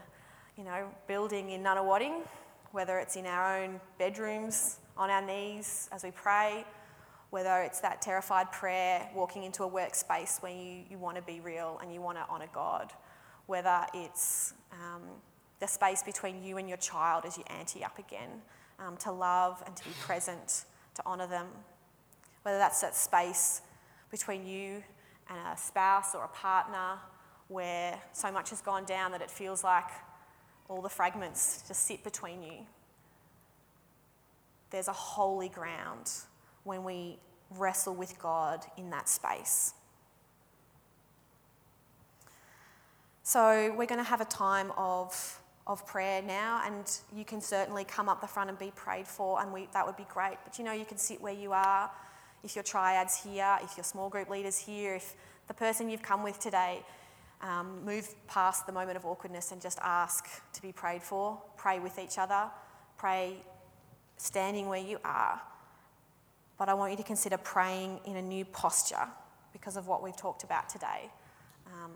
you 0.56 0.64
know, 0.64 0.88
building 1.08 1.50
in 1.50 1.62
Nunawading, 1.62 2.22
whether 2.72 2.98
it's 2.98 3.16
in 3.16 3.26
our 3.26 3.58
own 3.58 3.80
bedrooms, 3.98 4.78
on 4.96 5.10
our 5.10 5.22
knees 5.22 5.88
as 5.90 6.04
we 6.04 6.10
pray, 6.12 6.64
whether 7.34 7.62
it's 7.62 7.80
that 7.80 8.00
terrified 8.00 8.52
prayer, 8.52 9.10
walking 9.12 9.42
into 9.42 9.64
a 9.64 9.68
workspace 9.68 10.40
where 10.40 10.52
you, 10.52 10.84
you 10.88 10.96
want 10.96 11.16
to 11.16 11.22
be 11.22 11.40
real 11.40 11.80
and 11.82 11.92
you 11.92 12.00
want 12.00 12.16
to 12.16 12.24
honour 12.30 12.46
God, 12.54 12.92
whether 13.46 13.84
it's 13.92 14.54
um, 14.70 15.02
the 15.58 15.66
space 15.66 16.00
between 16.00 16.44
you 16.44 16.58
and 16.58 16.68
your 16.68 16.78
child 16.78 17.24
as 17.26 17.36
you 17.36 17.42
ante 17.58 17.82
up 17.82 17.98
again, 17.98 18.28
um, 18.78 18.96
to 18.98 19.10
love 19.10 19.60
and 19.66 19.74
to 19.74 19.82
be 19.82 19.90
present, 20.00 20.64
to 20.94 21.04
honour 21.04 21.26
them, 21.26 21.48
whether 22.44 22.56
that's 22.56 22.80
that 22.82 22.94
space 22.94 23.62
between 24.12 24.46
you 24.46 24.80
and 25.28 25.36
a 25.52 25.56
spouse 25.56 26.14
or 26.14 26.22
a 26.22 26.28
partner 26.28 27.00
where 27.48 28.00
so 28.12 28.30
much 28.30 28.50
has 28.50 28.60
gone 28.60 28.84
down 28.84 29.10
that 29.10 29.20
it 29.20 29.28
feels 29.28 29.64
like 29.64 29.90
all 30.68 30.80
the 30.80 30.88
fragments 30.88 31.64
just 31.66 31.82
sit 31.82 32.04
between 32.04 32.44
you. 32.44 32.58
There's 34.70 34.86
a 34.86 34.92
holy 34.92 35.48
ground 35.48 36.12
when 36.64 36.82
we 36.82 37.18
wrestle 37.50 37.94
with 37.94 38.18
God 38.18 38.64
in 38.76 38.90
that 38.90 39.08
space. 39.08 39.74
So, 43.22 43.74
we're 43.76 43.86
going 43.86 44.00
to 44.00 44.02
have 44.02 44.20
a 44.20 44.26
time 44.26 44.70
of, 44.76 45.40
of 45.66 45.86
prayer 45.86 46.20
now, 46.20 46.62
and 46.66 46.84
you 47.16 47.24
can 47.24 47.40
certainly 47.40 47.84
come 47.84 48.08
up 48.08 48.20
the 48.20 48.26
front 48.26 48.50
and 48.50 48.58
be 48.58 48.70
prayed 48.76 49.06
for, 49.06 49.40
and 49.40 49.50
we, 49.52 49.68
that 49.72 49.86
would 49.86 49.96
be 49.96 50.06
great. 50.12 50.36
But 50.44 50.58
you 50.58 50.64
know, 50.64 50.72
you 50.72 50.84
can 50.84 50.98
sit 50.98 51.22
where 51.22 51.32
you 51.32 51.52
are. 51.52 51.90
If 52.42 52.54
your 52.54 52.62
triad's 52.62 53.22
here, 53.22 53.58
if 53.62 53.78
your 53.78 53.84
small 53.84 54.10
group 54.10 54.28
leader's 54.28 54.58
here, 54.58 54.96
if 54.96 55.14
the 55.48 55.54
person 55.54 55.88
you've 55.88 56.02
come 56.02 56.22
with 56.22 56.38
today, 56.38 56.82
um, 57.40 57.82
move 57.84 58.14
past 58.26 58.66
the 58.66 58.72
moment 58.72 58.96
of 58.96 59.06
awkwardness 59.06 59.52
and 59.52 59.60
just 59.60 59.78
ask 59.82 60.26
to 60.52 60.62
be 60.62 60.72
prayed 60.72 61.02
for. 61.02 61.40
Pray 61.56 61.78
with 61.78 61.98
each 61.98 62.18
other. 62.18 62.50
Pray 62.98 63.36
standing 64.18 64.68
where 64.68 64.80
you 64.80 64.98
are 65.04 65.40
but 66.58 66.68
I 66.68 66.74
want 66.74 66.92
you 66.92 66.96
to 66.96 67.02
consider 67.02 67.36
praying 67.36 68.00
in 68.04 68.16
a 68.16 68.22
new 68.22 68.44
posture 68.44 69.08
because 69.52 69.76
of 69.76 69.86
what 69.86 70.02
we've 70.02 70.16
talked 70.16 70.44
about 70.44 70.68
today. 70.68 71.10
Um, 71.66 71.92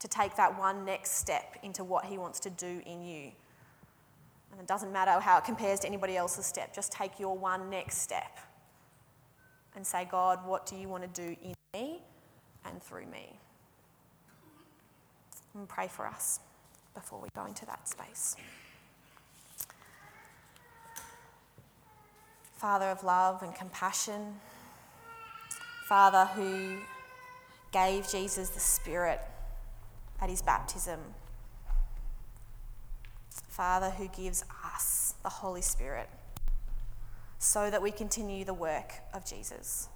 to 0.00 0.08
take 0.08 0.36
that 0.36 0.56
one 0.58 0.84
next 0.84 1.12
step 1.12 1.56
into 1.62 1.82
what 1.82 2.04
He 2.04 2.18
wants 2.18 2.40
to 2.40 2.50
do 2.50 2.80
in 2.86 3.02
you. 3.02 3.32
And 4.52 4.60
it 4.60 4.66
doesn't 4.66 4.92
matter 4.92 5.18
how 5.20 5.38
it 5.38 5.44
compares 5.44 5.80
to 5.80 5.86
anybody 5.86 6.16
else's 6.16 6.46
step, 6.46 6.74
just 6.74 6.92
take 6.92 7.18
your 7.18 7.36
one 7.36 7.68
next 7.68 7.98
step 7.98 8.38
and 9.74 9.86
say, 9.86 10.06
God, 10.10 10.44
what 10.46 10.66
do 10.66 10.76
you 10.76 10.88
want 10.88 11.02
to 11.02 11.20
do 11.20 11.36
in 11.42 11.54
me 11.74 12.02
and 12.64 12.82
through 12.82 13.06
me? 13.06 13.38
And 15.54 15.68
pray 15.68 15.88
for 15.88 16.06
us 16.06 16.40
before 16.94 17.20
we 17.20 17.28
go 17.34 17.44
into 17.44 17.66
that 17.66 17.88
space. 17.88 18.36
Father 22.58 22.86
of 22.86 23.04
love 23.04 23.44
and 23.44 23.54
compassion, 23.54 24.34
Father 25.88 26.24
who 26.34 26.78
gave 27.70 28.08
Jesus 28.08 28.48
the 28.48 28.58
Spirit 28.58 29.20
at 30.20 30.28
his 30.28 30.42
baptism, 30.42 30.98
Father 33.48 33.90
who 33.90 34.08
gives 34.08 34.44
us 34.74 35.14
the 35.22 35.28
Holy 35.28 35.62
Spirit 35.62 36.08
so 37.38 37.70
that 37.70 37.80
we 37.80 37.92
continue 37.92 38.44
the 38.44 38.54
work 38.54 38.92
of 39.14 39.24
Jesus. 39.24 39.88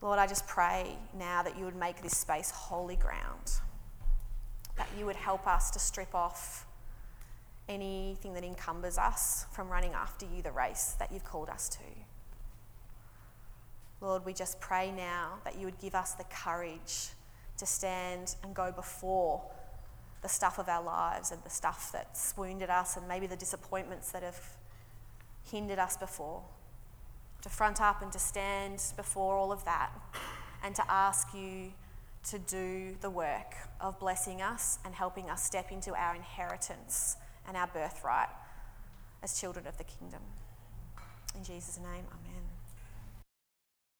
Lord, 0.00 0.20
I 0.20 0.28
just 0.28 0.46
pray 0.46 0.96
now 1.18 1.42
that 1.42 1.58
you 1.58 1.64
would 1.64 1.74
make 1.74 2.00
this 2.00 2.16
space 2.16 2.52
holy 2.52 2.94
ground, 2.94 3.54
that 4.76 4.86
you 4.96 5.04
would 5.04 5.16
help 5.16 5.48
us 5.48 5.72
to 5.72 5.80
strip 5.80 6.14
off 6.14 6.64
anything 7.68 8.34
that 8.34 8.44
encumbers 8.44 8.98
us 8.98 9.46
from 9.52 9.68
running 9.68 9.92
after 9.92 10.26
you 10.26 10.42
the 10.42 10.52
race 10.52 10.94
that 10.98 11.12
you've 11.12 11.24
called 11.24 11.48
us 11.48 11.68
to. 11.68 11.84
Lord, 14.00 14.24
we 14.24 14.32
just 14.32 14.60
pray 14.60 14.92
now 14.92 15.38
that 15.44 15.56
you 15.58 15.64
would 15.64 15.78
give 15.80 15.94
us 15.94 16.12
the 16.14 16.24
courage 16.24 17.08
to 17.56 17.66
stand 17.66 18.36
and 18.42 18.54
go 18.54 18.70
before 18.70 19.42
the 20.22 20.28
stuff 20.28 20.58
of 20.58 20.68
our 20.68 20.82
lives 20.82 21.30
and 21.32 21.42
the 21.42 21.50
stuff 21.50 21.90
that's 21.92 22.36
wounded 22.36 22.70
us 22.70 22.96
and 22.96 23.06
maybe 23.08 23.26
the 23.26 23.36
disappointments 23.36 24.12
that 24.12 24.22
have 24.22 24.40
hindered 25.50 25.78
us 25.78 25.96
before. 25.96 26.42
To 27.42 27.48
front 27.48 27.80
up 27.80 28.02
and 28.02 28.12
to 28.12 28.18
stand 28.18 28.82
before 28.96 29.36
all 29.36 29.52
of 29.52 29.64
that 29.64 29.92
and 30.62 30.74
to 30.74 30.90
ask 30.90 31.34
you 31.34 31.72
to 32.30 32.38
do 32.38 32.96
the 33.00 33.10
work 33.10 33.54
of 33.80 33.98
blessing 33.98 34.42
us 34.42 34.78
and 34.84 34.94
helping 34.94 35.30
us 35.30 35.42
step 35.44 35.70
into 35.70 35.94
our 35.94 36.14
inheritance 36.16 37.16
and 37.48 37.56
our 37.56 37.66
birthright 37.66 38.28
as 39.22 39.40
children 39.40 39.66
of 39.66 39.76
the 39.78 39.84
kingdom. 39.84 40.20
In 41.34 41.42
Jesus' 41.42 41.78
name, 41.78 42.04
amen. 42.12 42.27